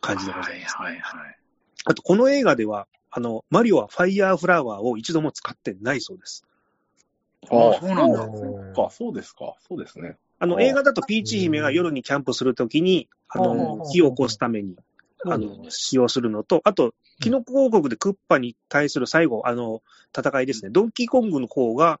[0.00, 0.76] 感じでございます。
[0.76, 1.38] はいはいはい。
[1.84, 6.46] あと、この映画では、あの、マリオはファイヤーフラワーを一度も使ってないそうです。
[7.50, 8.18] ああ、そうなんだ。
[8.18, 9.54] そうか、そうですか。
[9.68, 10.16] そうですね。
[10.38, 14.76] あの、映画だとピーチ姫が夜にキャンプするときに、あの、火を起こすために、
[15.26, 19.82] あの、使用するのと、あと、キノコ王国でクッパに対する最後、あの、
[20.16, 20.70] 戦いですね。
[20.70, 22.00] ドンキーコングの方が、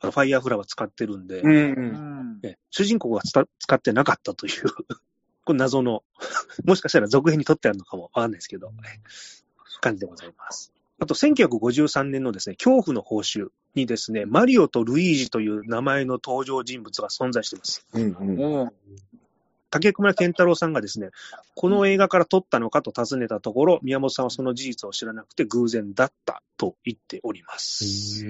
[0.00, 3.40] ファイヤーフラワー使ってるんで、うんね、主人公が使
[3.74, 4.52] ってなかったという
[5.44, 6.02] これ謎の、
[6.64, 8.72] もしかしたら続編に撮ってあるのかもわかんないですけど、
[9.80, 10.72] 感じでございます。
[10.98, 17.84] あと、1953年のですね、恐怖の報酬にですね、マリオとルイージという名前の登場人物が存在しています。
[17.92, 18.72] うんうん、
[19.72, 21.08] 竹熊健太郎さんがですね、
[21.56, 28.24] この映画から撮ったのかと尋ねたところ、宮本さんはその事実を知らなくて偶然だったと言っております。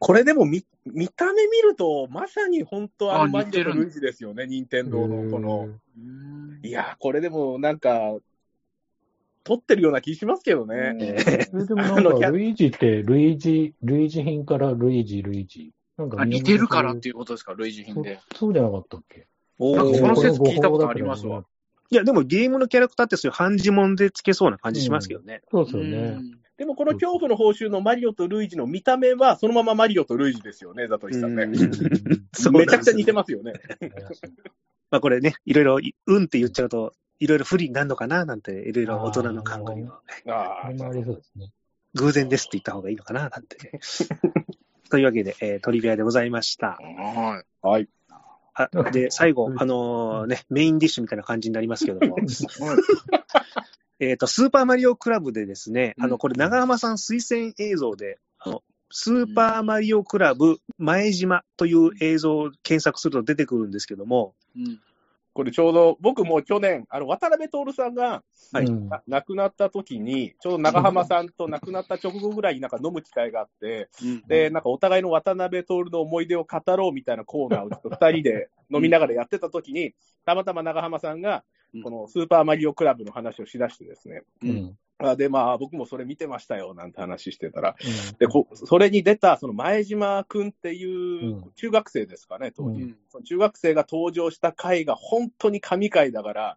[0.00, 5.68] これでも見見た目見ると、まさに本当あのマリオとルイージですよね、任天堂のこの。
[6.64, 8.16] いや、これでもなんか、
[9.44, 10.96] 取ってるような気しますけどね。
[11.50, 15.72] それでもなんか、ルイージって、ルイージ、ルイージ品からルイージ、ルイージ。
[15.96, 18.18] なんか似てるからっていうことですか、ルイージ品で。
[18.34, 19.26] そうじゃなかったっけ？
[19.60, 21.44] なんかその説聞いたことありますわ。
[21.90, 25.42] いや、でもゲームのキャラクターってそういう半呪文でつけそうな感じしますけどね。
[25.50, 26.18] そうですよね。
[26.56, 31.46] でもこの恐怖の報酬のマリオとルイージの見た目は、そのままマリオとルイージですよね、ザトイさんね。
[31.50, 33.52] めちゃくちゃ似てますよね。
[34.90, 36.94] まあこれね、いろいろ、うんって言っちゃうと、
[37.24, 39.90] いろいろ不利になるのかななんて、いろいろ大人の考えを、ね。
[40.28, 41.50] ああ、ありそうですね。
[41.94, 43.80] 偶然ですって言った方がいいのかななんて、ね。
[44.90, 46.78] というわけで、えー、トリビアでございました。
[46.78, 47.66] はい。
[47.66, 47.88] はい。
[48.52, 52.16] あで、最後、あのー、ね、メインディッシュみたいな感じになりますけども。
[54.00, 64.80] えっと、スーパーマリオクラブでですね、あの、これ、長浜さん推薦映像で、あの、スーパーマリオクラブ前島という映像を検索すると出てくるんですけども、うん、
[65.34, 68.22] これちょうど、僕も去年、あの、渡辺徹さんが、
[68.52, 68.66] はい、
[69.08, 79.92] 亡くなった時に、ちょうど長浜さんと亡くなった直後ぐらいになんか飲む機会があって、うん、で、なんかお互いの渡辺徹の思い出を語ろうみたいなコーナーをちょっと二人で飲みながらやってた時に、
[80.24, 81.42] たまたま長浜さんが、
[81.82, 84.78] このスーパーマリオクラブの話をしだしてですね、うん、
[85.16, 87.74] で、まあ、僕もそれ見てましたよ、なんて話してたら、
[88.10, 96.56] うん、でこそれに出た、その前島君っていう中学生ですかね、当時、うん、その中学生が登場した回が本当に神回だから、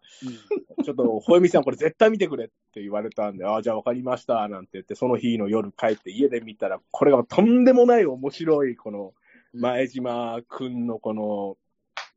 [0.78, 9.14] うん、ちょっと、ほえみさん、これ絶対見てくれって言われたんで、ああ、じゃあ分かりました、なんて言って、その日の夜帰って家で見たら、これがとんでもない面白い、この、
[9.52, 11.56] 前島君のこの、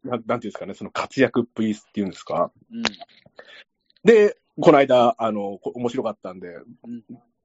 [0.03, 2.51] なん、なんていうんですかね、その活躍っぷりっていうんですか。
[4.03, 6.57] で、この間、あの、面白かったんで、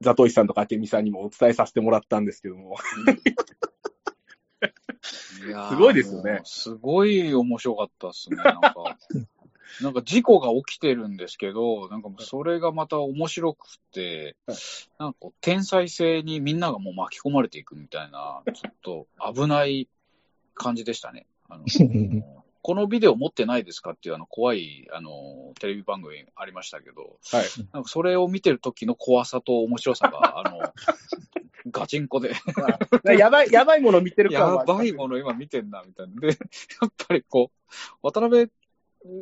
[0.01, 2.77] ザトイさんとか明美さんにもお伝えさせてもらったんですけども。
[5.03, 6.41] すごいですよね。
[6.45, 8.75] すごい面白かったっすね、なんか。
[9.83, 14.37] なんか事故が起きてるんですけど、なんかそれがまた面白くて、
[14.99, 19.89] なんか天才性にみんながもう巻き込まれていくみたいな、ちょっと危ない
[20.55, 21.27] 感じでしたね。
[21.49, 21.65] あの
[22.67, 30.59] このビデオ持ってないですかっていうあの怖いあのテレビ番組ありましたけど、はい、なんかそれを見てる時の怖さと面白さが、あの、
[31.71, 32.33] ガチンコで
[33.17, 34.47] やばい、やばいもの見てるから。
[34.49, 36.21] やばいもの今見てんな、みたいな。
[36.21, 37.71] で、やっぱりこう、
[38.03, 38.51] 渡辺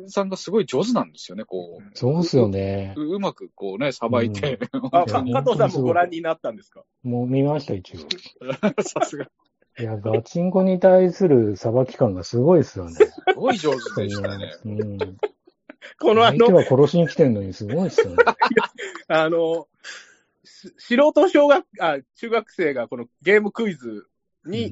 [0.07, 1.91] さんがすごい上手なんですよね、こう。
[1.93, 2.95] そうっすよね。
[2.97, 5.05] うまくこうね、さばいて、うん、あ。
[5.05, 6.83] 加藤さんもご覧になったんですか？
[7.03, 7.99] もう見ました、一応。
[8.81, 9.29] さすが。
[9.77, 12.93] いや、ガチンコに対する裁き感がすごいですよね。
[12.93, 14.55] すごい上手でしたね。
[14.65, 14.97] うん。
[15.99, 16.47] このあの。
[16.47, 18.15] 相手は殺しに来てんのにすごいですよね。
[19.09, 19.67] あの、
[20.45, 24.07] 素人小学、あ、中学生がこのゲームクイズ
[24.45, 24.71] に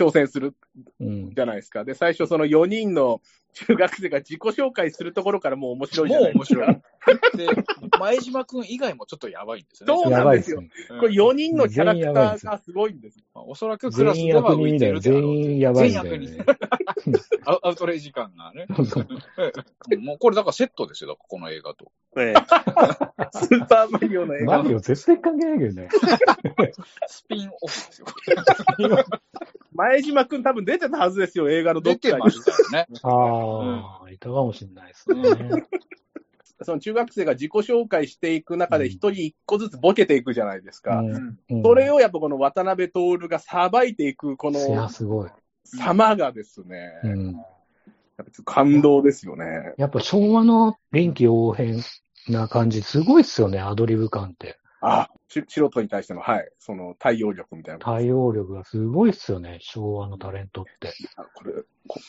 [0.00, 0.54] 挑戦する
[0.98, 1.84] じゃないですか。
[1.84, 3.20] で、最初その4人の
[3.52, 6.60] 中学生が自己紹介するところからもう面白いじゃないですか。
[6.60, 6.74] もう面
[7.36, 7.56] 白い。
[7.56, 7.64] で、
[7.98, 10.02] 前島くん以外もちょっとやばいんですよね。
[10.02, 10.62] そうなんですよ。
[11.00, 13.18] これ4人のキャラクターがすごいんです。
[13.34, 16.10] おそらくクラスでは浮いてる全員やばいんだよ、ね。
[16.18, 16.44] 全員
[17.44, 18.66] アウトレイジ感がね。
[19.98, 21.90] もうこれだからセットですよ、この映画と。
[22.16, 22.34] ええ、
[23.32, 24.62] スーパーマリオの映画。
[24.62, 25.88] マリオ絶対関係ないけどね。
[27.06, 28.06] スピンオフですよ。
[29.72, 32.12] 前島くん多分出てたはずですよ、映画のどっかに。
[32.12, 32.86] 出てましたよね。
[33.02, 35.66] ああ、いたかもしれないですね。
[36.62, 40.98] その中学生が自己紹介していく中で一人一個ずつボケていくじゃないですか。
[40.98, 44.60] うんうん、それをやっぱこの渡辺徹がさばいていくこの
[45.64, 47.36] 様がですね、うん、
[48.44, 49.72] 感動ですよね。
[49.78, 51.80] やっぱ昭和の臨機応変
[52.28, 54.59] な感じ、すごいっすよね、アドリブ感って。
[54.80, 57.84] あ、素人に対しての、はい、その対応力みたいな。
[57.84, 60.92] 対応力がすごいっすよね、昭和のタレントって。
[61.34, 61.52] これ、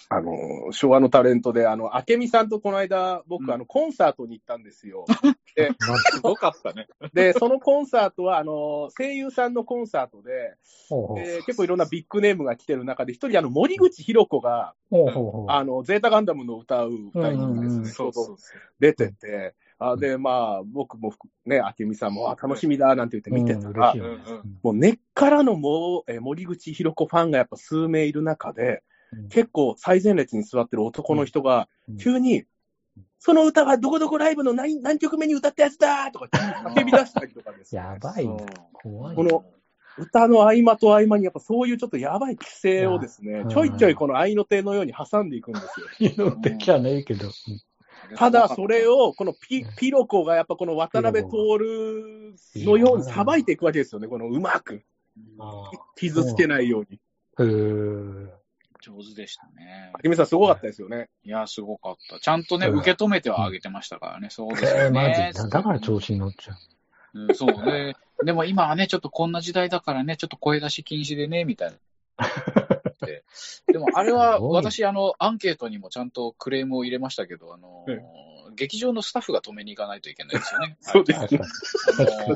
[0.10, 5.06] あの、昭和のタレントで、あの、明美さんとこの間、僕、うん、あの、コンサートに行ったんですよ。
[5.56, 5.72] で、
[6.12, 6.88] すごかったね。
[7.14, 10.56] で、そのコンサートは、あの、声優さんのコンサートで、
[10.90, 18.38] ほうほう結構いろんなビッグネームが来てる中で、一人、あの、森口博子が、ほうほうほうあの、ゼータガンダムの歌う歌にですね、そうそう
[18.80, 21.12] 出てて、あで、まあ、僕も
[21.44, 24.22] ね、明美さんも、あ、楽しみだ、なんて言って見てたら、うん
[24.62, 31.68] もう根っからのもう、え森口博子ファンがやっぱ数名いる中で、うん、結構最前列に座ってる男の人が、
[32.00, 32.44] 急に、
[33.18, 36.28] その歌はどこどこライブの何何曲目に歌ったやつだとか
[36.76, 37.82] 叫び出したりとかですね。
[37.82, 38.46] やばいね。
[38.74, 39.44] 怖いこの
[39.98, 46.14] 歌の合間と合間に、やっぱそういうちょっとやばい規制をですね、ちょいちょいこの愛の手のように挟んでいくんですよ。
[46.24, 47.30] 愛の手じゃねえけど。
[48.16, 54.84] ただ、それを、このピピロコがやっぱこの渡辺徹のようにさばいていくわけですよね、このうまく。
[55.96, 57.00] 傷つけないように。
[57.40, 58.42] へー
[58.82, 59.92] 上手でしたね。
[59.94, 61.10] はじめさん、すごかったですよね。
[61.24, 62.20] いや、すごかった。
[62.20, 64.30] ちゃんとね、受け止めてはあげてましたからね。
[64.30, 66.54] そうです えー、だから調子に乗っちゃ
[67.14, 67.20] う。
[67.22, 67.96] うん、そうね。
[68.24, 71.78] でも今はね、ちょっとこんな時代だからね、ちょっと声出し禁止でね、みたいな。
[73.06, 73.24] で
[73.68, 80.78] でもあれは 私、あの、アンケートにもちゃんとクレームを入れましたけど、あの、うん劇場のスタッフが止めに行かないといけないですよね。
[80.82, 81.22] そうです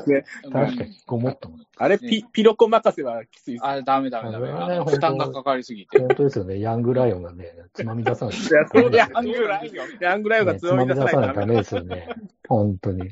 [0.08, 0.24] ね。
[0.50, 0.96] 確かに。
[1.06, 1.58] ごもっとも。
[1.76, 3.66] あれ、ピピロコ任せはきついです。
[3.66, 4.82] あ、ダメダメダメ。
[4.84, 5.98] 負担がかかりすぎて。
[5.98, 6.60] 本当ですよね。
[6.60, 8.34] ヤングライオンがね、つまみ出さない。
[8.34, 9.88] いやそうだヤングライオン。
[10.00, 12.08] ヤングライオンがつまみ出さないとダメですよね。
[12.48, 13.10] 本当に。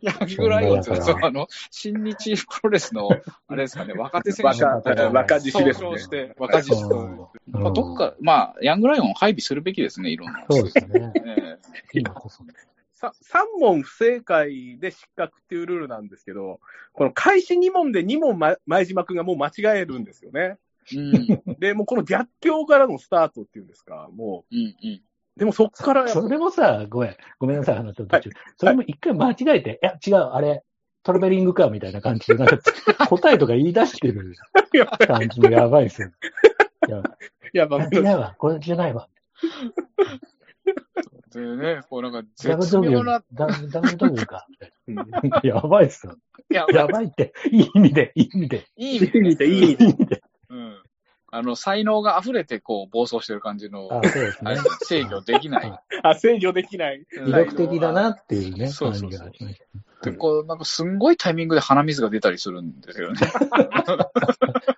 [0.00, 3.08] ヤングライオンって、そんなそう、あの、新日プロレスの、
[3.48, 6.98] あれですかね、若手選手若が若獅子ですして、若獅子と。
[6.98, 7.18] うん
[7.62, 10.44] まあ、どっか、まあ、ヤングライオンを配備するべきですね、いろんな。
[10.50, 11.12] そうですね。
[11.16, 11.58] ええ
[11.94, 12.54] 今こそね。
[12.94, 16.60] さ3問不正解で失格っていうルールなんですけど、
[16.92, 20.58] この開始2問で2問、ま、前島君がもう間違えるんですよね。
[20.94, 25.02] うん、で、もうこの逆境からのスタートっていうんですか、もうん、うん。
[25.36, 28.30] う、でもそっからそれもさ、ごめん、ごめんなさい、話の途中。
[28.56, 30.62] それも一回間違えて、いや、違う、あれ、
[31.02, 32.58] トラベリングか、みたいな感じで、なんか、
[33.08, 34.34] 答えとか言い出してる
[35.06, 36.10] 感じもやばいですよ。
[36.88, 37.02] いや、
[37.52, 39.08] やっぱ、違うわ、これじゃないわ。
[41.32, 44.46] でね、こうなんか絶妙な、ダブダブルドビューか。
[44.86, 44.96] うん
[45.42, 46.16] やばいっすよ。
[46.50, 48.66] いや、やばいって、いい意味で、いい意味で。
[48.76, 49.84] いい意いい意味で、いい意味で。
[49.84, 50.22] いい意味で。
[50.50, 50.82] うん。
[51.34, 54.54] あの、才能が溢れて、こう、暴走してる感じの、あ、そうですね。
[54.82, 55.80] 制御できない。
[56.04, 57.06] あ、制御できない。
[57.10, 59.62] うん魅力的だなっていうね、感そうそうそうじがしまし
[60.02, 60.10] た。
[60.10, 63.20] で、こう、なんかすんごいタイミングで鼻水が出たりするんですよね。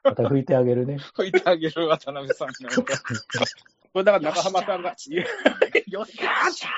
[0.05, 0.99] また拭いてあげるね。
[1.17, 2.55] 拭いてあげる渡辺さんが。
[3.93, 5.25] これだから中浜さんが、いや
[5.89, 6.69] よっしゃーよっしゃ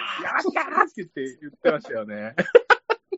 [0.84, 2.34] ーって言って、言ってましたよね。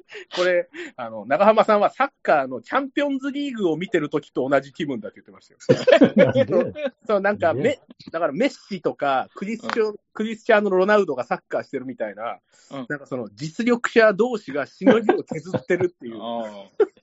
[0.35, 6.91] これ、あの、長浜さんはサッカーのチャンピオンズリーグを見てる時と同じ気分だって言ってましたよ。
[7.07, 7.81] そう、なんか、ねメ、
[8.11, 12.39] だからメッシとかクリスチョ、クリスチャーノ・ロナウドがサッカーしてるみたいな、
[12.71, 12.87] うん。
[12.89, 16.15] なんかその実力者同士がしのぎを削ってるっていう、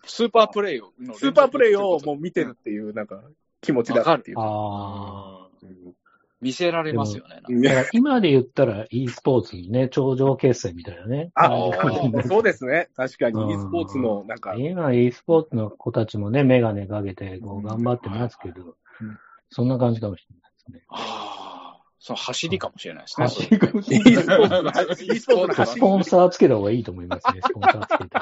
[0.05, 3.23] スーパープレイをスーパープレイをもう見てるっていう、なんか、
[3.61, 4.39] 気持ちだっていう。
[4.39, 5.55] ああ。
[6.45, 7.41] 見せられますよね。
[7.91, 11.31] 今で言ったら e スポーツにね、 頂上決戦みたいなね。
[11.33, 11.49] あ
[12.27, 12.89] そうですね。
[12.95, 18.61] 確かに、うん e スポーツの、なんか、今 e スポーツの子たちもね、メガネかけてこう頑張ってますけど、
[19.01, 19.17] うん
[19.49, 20.83] そんな感じかもしれないですね。
[20.89, 23.27] ああ、その走りかもしれないですね。
[23.27, 28.19] 走りかもしれ e スポーツの、e スポーツの走りスポンサーつけた方がいいと思いますね、 スポンサーつけて。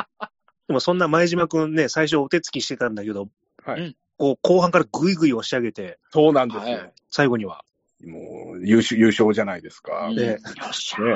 [0.67, 3.27] でもそんな前島くんね、最初お手つきしてたんだけど、
[3.63, 6.77] はいこう後半からぐいぐい押し上げて、そうなんですよ。
[6.77, 7.63] はい最後には。
[8.05, 10.07] もう優勝、優勝じゃないですか。
[10.07, 10.37] うんででよ
[10.69, 11.09] っしゃね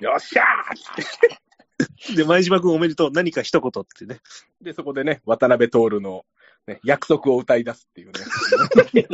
[0.00, 2.14] よっしゃーって。
[2.14, 4.20] で、前島くんおめでとう、何か一言ってね。
[4.60, 6.24] で、そこでね、渡辺徹の、
[6.66, 9.06] ね、約束を歌い出すっていうね。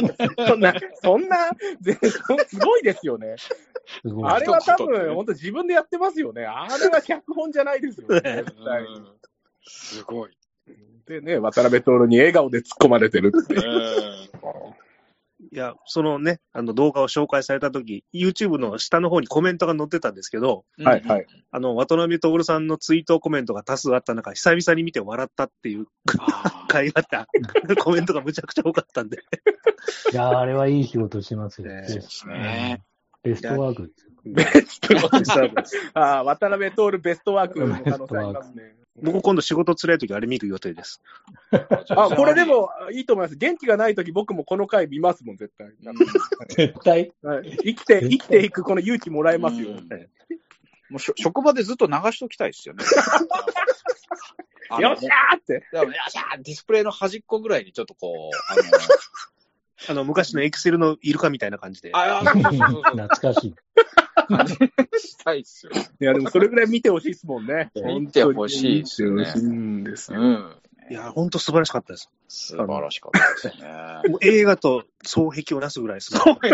[0.49, 1.51] そんな、そんな、
[1.81, 1.97] ぜ
[2.49, 3.37] すごいですよね。
[4.25, 6.45] あれは多分、本当自分でやってますよね。
[6.45, 8.21] あれは脚本じゃないですよね。
[8.21, 8.87] 絶対
[9.63, 10.31] すごい。
[11.07, 13.63] でね、渡辺徹に笑顔で突っ込まれてるっていう。
[15.53, 21.27] いや、そのね、あの動画を紹介されたとき、YouTube の下の方にコメントが載ってたんですけど、はいはい。
[21.51, 25.87] あの、渡辺徹さんのツイートコメントが多数あった中、久々に見て笑ったっていう
[26.19, 27.29] あー回があった。
[27.83, 29.19] コメントがむちゃくちゃ多かったんで。
[30.13, 31.69] いや、あれはいい仕事しますよ。
[31.69, 32.83] ねベですね。
[33.23, 34.13] ベストワークですよ。
[34.25, 34.95] ベスト
[36.01, 38.75] ああ、渡辺徹ベストワークの可能性ありますね。
[39.03, 41.03] 僕今度仕事辛いときあれ見る予定です。
[41.91, 43.37] あ、これでもいいと思います。
[43.37, 45.73] 元気がないとき僕もこの回見ますもん、絶対。
[46.49, 47.13] 絶対。
[47.23, 49.71] はい生きて、生きていくこの勇気もらえますよ。
[49.71, 49.89] うん
[50.89, 52.85] もうしょ職場でずっと流しときたいですよね。
[54.81, 55.55] よっしゃーって。
[55.73, 58.63] よっしゃーディスプレイの端っこぐらいにちょっとこう、あの、
[59.89, 61.91] あの、昔のエクセルのイルカみたいな感じで。
[61.93, 63.55] ああ、懐かしい。
[64.99, 65.73] したいっすよ。
[66.01, 67.71] いや、でもそれぐらい見てほしいですもんね。
[67.75, 70.21] 見てほしいですよね見てほしいんですよ。
[70.21, 70.57] うん。
[70.89, 72.11] いや、ほんと素晴らしかったです。
[72.29, 73.69] 素晴らしかったですね。
[74.11, 76.37] もう映画と双璧をなすぐらいですもん。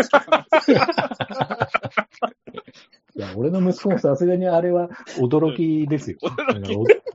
[3.15, 6.17] いや、俺の息子もさすがにあれは驚きですよ。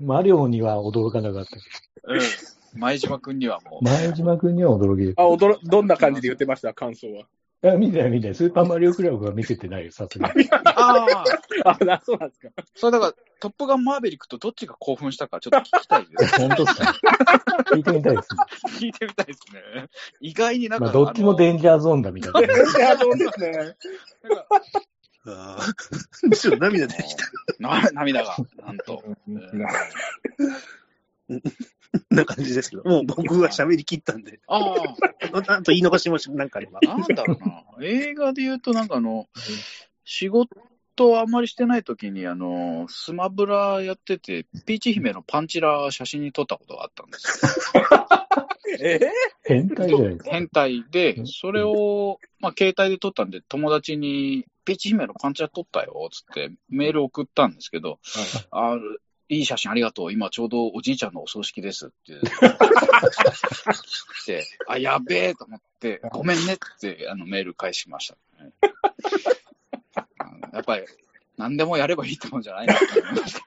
[0.01, 1.59] マリオには驚かなかったけ
[2.05, 2.21] うん。
[2.81, 5.15] 前島くんにはもうど、、前島くんには驚きです。
[5.19, 6.73] あ、驚、どんな感じで言ってました？
[6.73, 7.27] 感想は。
[7.63, 8.35] や、見てない見てない。
[8.35, 10.49] スーパーマリオクラブは見せてないよ、さすがに。
[10.53, 11.07] あ
[11.65, 12.49] あ、あ、なそうなんですか。
[12.77, 16.37] それだから、トップガンマーベリックとどっちが興奮したかちょっと聞きたいです。
[16.41, 16.95] 本当っすか？
[17.73, 18.39] 聞いてみたいですね。
[18.79, 19.89] 聞いてみたいですね。
[20.21, 20.85] 意外になんか。
[20.87, 22.41] まあ、どっちもデンジャーゾーンだみたいな。
[22.41, 22.43] い
[22.81, 23.77] や、そうですね。
[25.27, 27.25] ああ、ちょっと涙出てきた。
[27.59, 29.03] な涙が、なんと。
[32.11, 34.75] な感じですけど、もう僕が喋り切ったんで、あ
[35.33, 36.81] あと言い残しもなんかあれば。
[36.87, 37.65] あ、なんだろうな。
[37.83, 39.27] 映画で言うと、なんかあの、
[40.05, 47.83] 仕事あんまりしてない時に、あの、スマブラやってて、ピーチ姫のパンチラ写真に撮ったことがあったんですよ。
[48.81, 49.01] え
[49.45, 50.31] 変態じゃないですか。
[50.31, 57.99] 変態で、それを、まあ、携帯で撮ったんで、友達に、ピーチ姫のパンチラ撮ったよ、つってメール送ったんですけど、
[58.51, 58.77] あ
[59.29, 60.13] いい写真ありがとう。
[60.13, 62.15] 今ちょうどおじいちゃんのお葬式ですって。
[64.69, 68.15] あ、やべえと思って、ごめんねってあのメール返しました、
[68.45, 68.53] ね。
[68.63, 68.69] うん
[70.53, 70.85] やっぱり、
[71.37, 73.41] 何でもやればいいってもんじゃないなって思いました。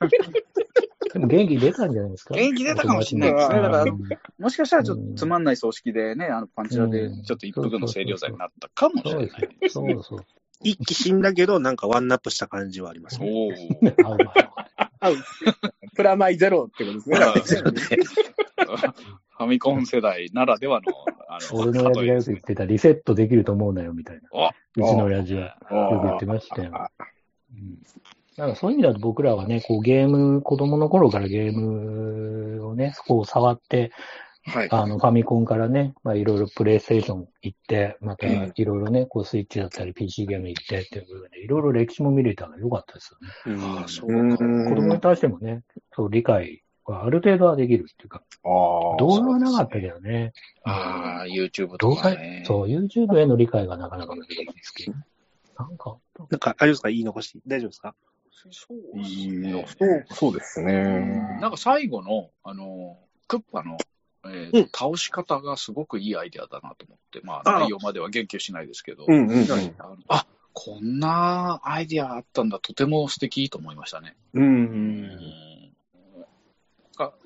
[1.13, 2.35] でも元気出たんじゃないですか？
[2.35, 3.55] 元気出たかもしれないですね。
[3.55, 3.99] だからうん、
[4.39, 9.29] もしかしたらちょっとつまんない葬式でね、あのパンチラでちょっと一服の清涼剤になったかもしれない
[9.69, 10.03] そうですよ。
[10.03, 10.25] そうそう。
[10.63, 13.27] 一気死んだけど、なんかワンナップした感じはありますね。
[13.29, 13.51] お。
[15.95, 17.17] プラマイゼロってことですね。
[19.37, 20.93] ファミコン世代ならではの、
[21.27, 24.21] あ俺の親父がよく言ってた、リセットできると思うなよ、みたいな。
[24.31, 26.69] おうちの親父はよく言ってましたよ。
[26.69, 26.73] う
[27.57, 27.79] ん
[28.37, 33.91] だからそういう意味だと僕らはね、こうゲーム、子供の頃からゲームをね、こう触って、
[34.43, 34.67] はい。
[34.71, 43.15] あの、ファミコンからね、まあいろいろプレイステーション行って、またうんいろいろね、こうスイッチだったり PC ゲーム行ってっていう部分で、いろいろ歴史も見れたのが良かったです
[43.45, 43.61] よね。
[43.63, 44.37] ああ、そううんか。
[44.69, 45.63] 子供に対してもね、
[45.93, 48.97] そう理解がある程度はできるっていうか、ああ。
[48.97, 50.33] 動画はなかったけどね。
[50.63, 54.93] ああ、YouTube 動とか画ね。、そう、YouTube への理解がなかなか難しいんですけど。
[55.59, 56.89] なんか、なんか、あれですか？
[56.89, 57.39] 言い残し。
[57.45, 57.93] 大丈夫ですか？
[58.49, 59.67] そういいですねの。
[59.67, 61.37] そう、そうですね。
[61.39, 63.77] なんか最後の、あの、クッパの、
[64.25, 69.75] えーうん倒し方がすごくいいアイデアだなと思って、まあああ内容までは言及しないですけど、うんうんうん。
[70.07, 74.15] あこんなアイデアあったんだ、とても素敵と思いましたね。
[74.33, 74.47] うんう。
[74.47, 75.71] うん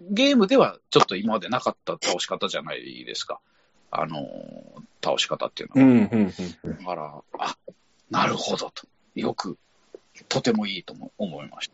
[0.09, 3.41] ゲームではちょっと今までなかった倒し方じゃないですか。
[3.91, 4.25] あの、
[5.03, 5.87] 倒し方っていうのは。
[5.87, 6.33] うんうん
[6.63, 6.77] うん。
[6.77, 7.57] だから、あ、
[8.09, 8.87] なるほどと。
[9.15, 9.57] よく、
[10.29, 11.69] とてもいいとも思いまし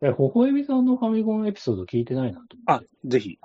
[0.00, 0.08] た。
[0.08, 3.38] え、ほほえみさんのファミコンエピソード聞いてないなとあ、ぜひ。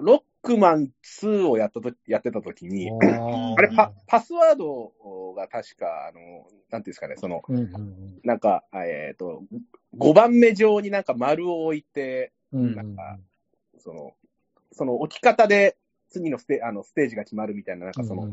[0.00, 2.90] ロックマン2をやったとやってた時に。
[2.90, 4.92] あれパ、パスワード
[5.34, 6.20] が確か、あの、
[6.70, 9.42] なんていうんですかね、その、うんうんなんか、えっ、と、
[9.98, 12.64] 5番目上になんか丸を置いて、うん。
[12.66, 13.18] うんなんか
[13.78, 14.12] その、
[14.72, 15.76] その置き方で
[16.10, 18.28] 次のステあのステージが決まるみたいな、なんかその、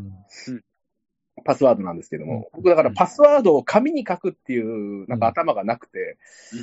[1.43, 6.17] パスワードなんですけども、僕だからパスワードを紙に書くっていう、なんか頭がなくて、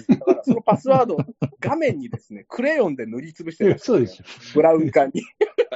[0.09, 1.19] だからそのパスワードを
[1.61, 4.25] 画面にですね、 クレヨンで塗りつぶしてえるんですよそうでしょ。
[4.55, 5.23] ブラウン管に。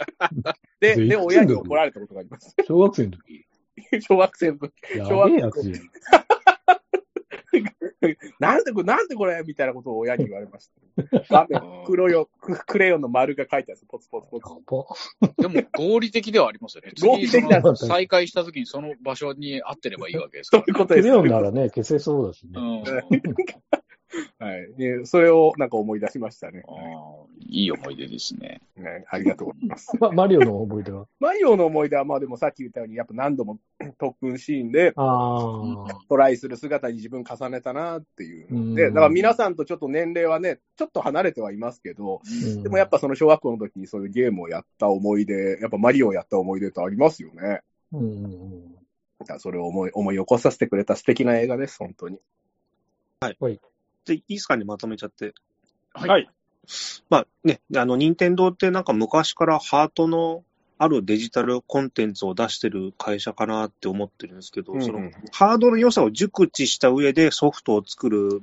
[0.81, 2.55] で、で、親に怒られたことがあります。
[2.67, 3.47] 小学生の時。
[4.01, 4.99] 小学生の時。
[4.99, 6.26] や小学べえやつじゃん。
[8.41, 10.71] なんでこれ、なんでこれみたいなことを親に言われまし
[11.29, 11.47] た。
[11.47, 15.43] 画面、黒よ、ククレヨンの丸が書いてあるんですポツポツポツ。
[15.43, 16.93] でも合理的ではありますよね。
[17.01, 21.03] 合理的だ 再開した時にその場所に合ってればいいわけですから、 そういうことです。
[21.03, 22.53] クレヨンならね、消せそうだしね。
[22.57, 22.83] うん
[24.39, 24.75] はい。
[24.77, 26.63] でそれをなんか思い出しましたね。
[26.67, 28.61] あーいい思い出ですね。
[28.77, 29.93] ねありがとうございます。
[30.01, 31.07] まマリオの思い出は？
[31.21, 33.59] マリオの思い出は、まあでもさっき言ったように、やっぱ何度も
[33.99, 35.99] 特訓シーンでああ。
[36.09, 47.61] トライする姿に自分重ねたなっていうので、うんだから皆さんとちょっと年齢はね、ちょっと離れてはいますけど、うんでもやっぱその小学校の時にそういうゲームをやった思い出、やっぱマリオをやった思い出ってありますよね。
[47.93, 48.75] うんうんうん。
[49.19, 52.19] だからそれを思い、思い起こさせてくれた素敵な映画です、本当に。
[53.21, 53.59] で、い
[54.15, 55.35] いですかね、まとめちゃって。
[55.93, 56.09] はい。
[56.09, 56.31] はい。
[57.11, 60.45] まあね、あの、任天堂ってなんか昔からハートの
[60.79, 64.87] あるデジタルコンテンツを出してる会社かなって思ってるんですけど、うんうん。
[64.87, 68.43] そのハードの良さを熟知した上でソフトを作る、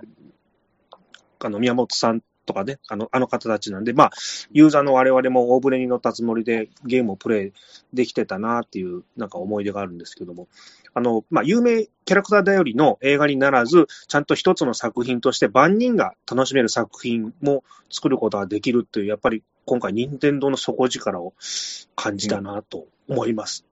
[1.39, 4.11] あの、宮本さんとかね、あの、あの方たちなんで、まあ、
[4.51, 7.51] ユーザーの我々も大船に乗ったつもりでゲームをプレイ
[7.93, 10.47] できてたなっていう、なんか思い出があるんですけども、
[10.93, 21.33] あの、まあ、有名キャラクター頼りの映画にならず、ちゃんと一つの作品として万人が楽しめる作品も作ることができるっていう、やっぱり今回任天堂の底力を
[21.95, 23.65] 感じたなと思います。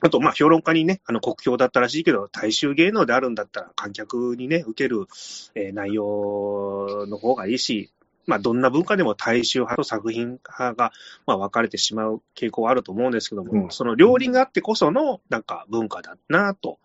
[0.00, 5.06] あと、まあ、評論家にね、あの、国評だったらしいけど、大衆芸能であるんだったら、観客にね、受ける、
[5.54, 7.90] えー内容の方がいいし、
[8.28, 10.92] まあ、どんな文化でも大衆派と作品派が、
[11.26, 16.78] まあ、分かれてしまう傾向はあると思うんですけども、うん、その両輪があってこその、なんか文化だなと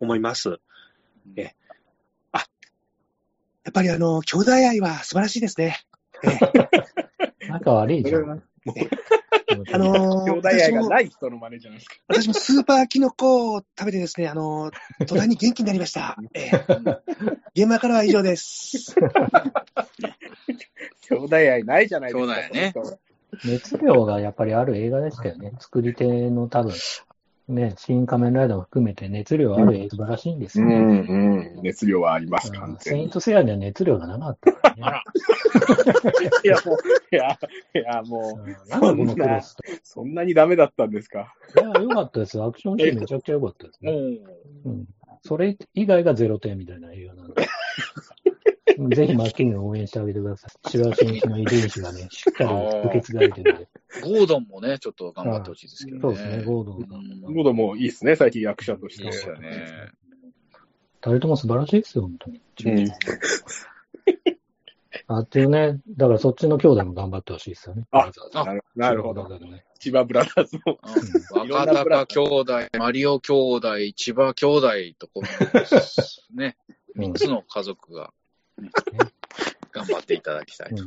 [0.00, 0.58] 思います。
[1.36, 1.54] え、
[2.32, 5.78] あ、やっぱりあの、兄弟愛は素晴らしいですね。
[6.24, 8.42] え、 仲悪いじゃん。
[9.72, 11.96] あのー、兄弟愛がない人の真似じゃないですか。
[12.08, 16.16] 私もスーパーキノコを食べてですね、あのー、 途端に元気になりました。
[16.34, 17.00] えー、
[17.54, 18.94] 現場からは以上です。
[21.08, 22.34] 兄弟愛ないじゃないですか。
[22.34, 22.72] 兄弟ね。
[23.44, 25.52] 熱量がやっぱりある映画でしたよね。
[25.58, 26.72] 作り手の多分、
[27.50, 30.74] ね、新仮面ライダーも含めて熱量ある映画素晴らしいんですよね。
[30.76, 34.76] うん、うん、熱量はあります、完セイントセアには熱量がなかった、ね。
[34.80, 35.04] あら。
[36.44, 36.76] いや、もう、
[37.12, 37.38] いや、
[37.74, 39.42] いや、もう、そんな、
[39.82, 41.34] そんなにダメだったんですか。
[41.56, 42.42] いや、よかったです。
[42.42, 43.92] アクションシーンめちゃくちゃ良かったですね。
[43.92, 44.86] うん。
[45.22, 47.46] それ以外がゼロ点みたいな映画なんで。
[48.88, 50.70] ぜひマッキングを応援してあげてください。
[50.70, 52.50] 白新一の遺伝子がね、しっかり
[52.84, 53.68] 受け継がれてるんで。
[54.02, 56.02] ゴードンもね、ちょっと頑張ってほしいですけどね。
[56.02, 59.02] そうですね、ゴードンゴードンもいいですね、最近役者として。
[59.02, 59.90] そうですよね。
[61.02, 62.40] 二人とも素晴らしいですよ、本当に。
[62.66, 62.88] うん、
[65.08, 67.86] あっていうね、だからそっちの兄弟も頑張ってほしいですよね。
[67.90, 68.10] あ、
[68.74, 69.28] なるほど。
[69.78, 70.78] 千葉ブラザーズも。
[71.32, 75.28] 若鷹兄弟、マリオ兄弟、千葉兄弟とこの、
[76.36, 76.56] ね、
[76.94, 78.12] 三つの家族が
[79.72, 80.84] 頑張っていただきたいと。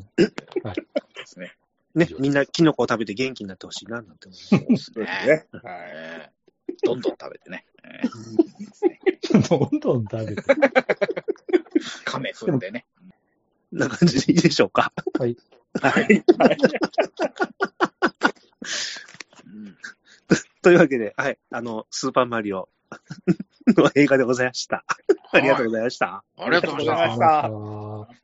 [0.64, 0.76] はい。
[0.76, 1.56] ですね。
[1.96, 5.06] ね、みんなキノコを食べて元気になってほしいな、なんて思いますね。
[5.06, 6.32] はい。
[6.84, 7.66] どんどん食べてね。
[9.50, 10.44] どんどん食べて。
[12.06, 12.86] 亀踏んでね。
[13.72, 14.94] な感じでいいでしょうか。
[15.20, 15.38] はい。
[15.82, 16.24] はい。
[20.62, 22.70] というわけで、はい、あの、スーパーマリオ
[23.68, 24.84] の映画でございました。
[25.32, 26.24] ありがとうございました。
[26.38, 28.23] ありがとうございました。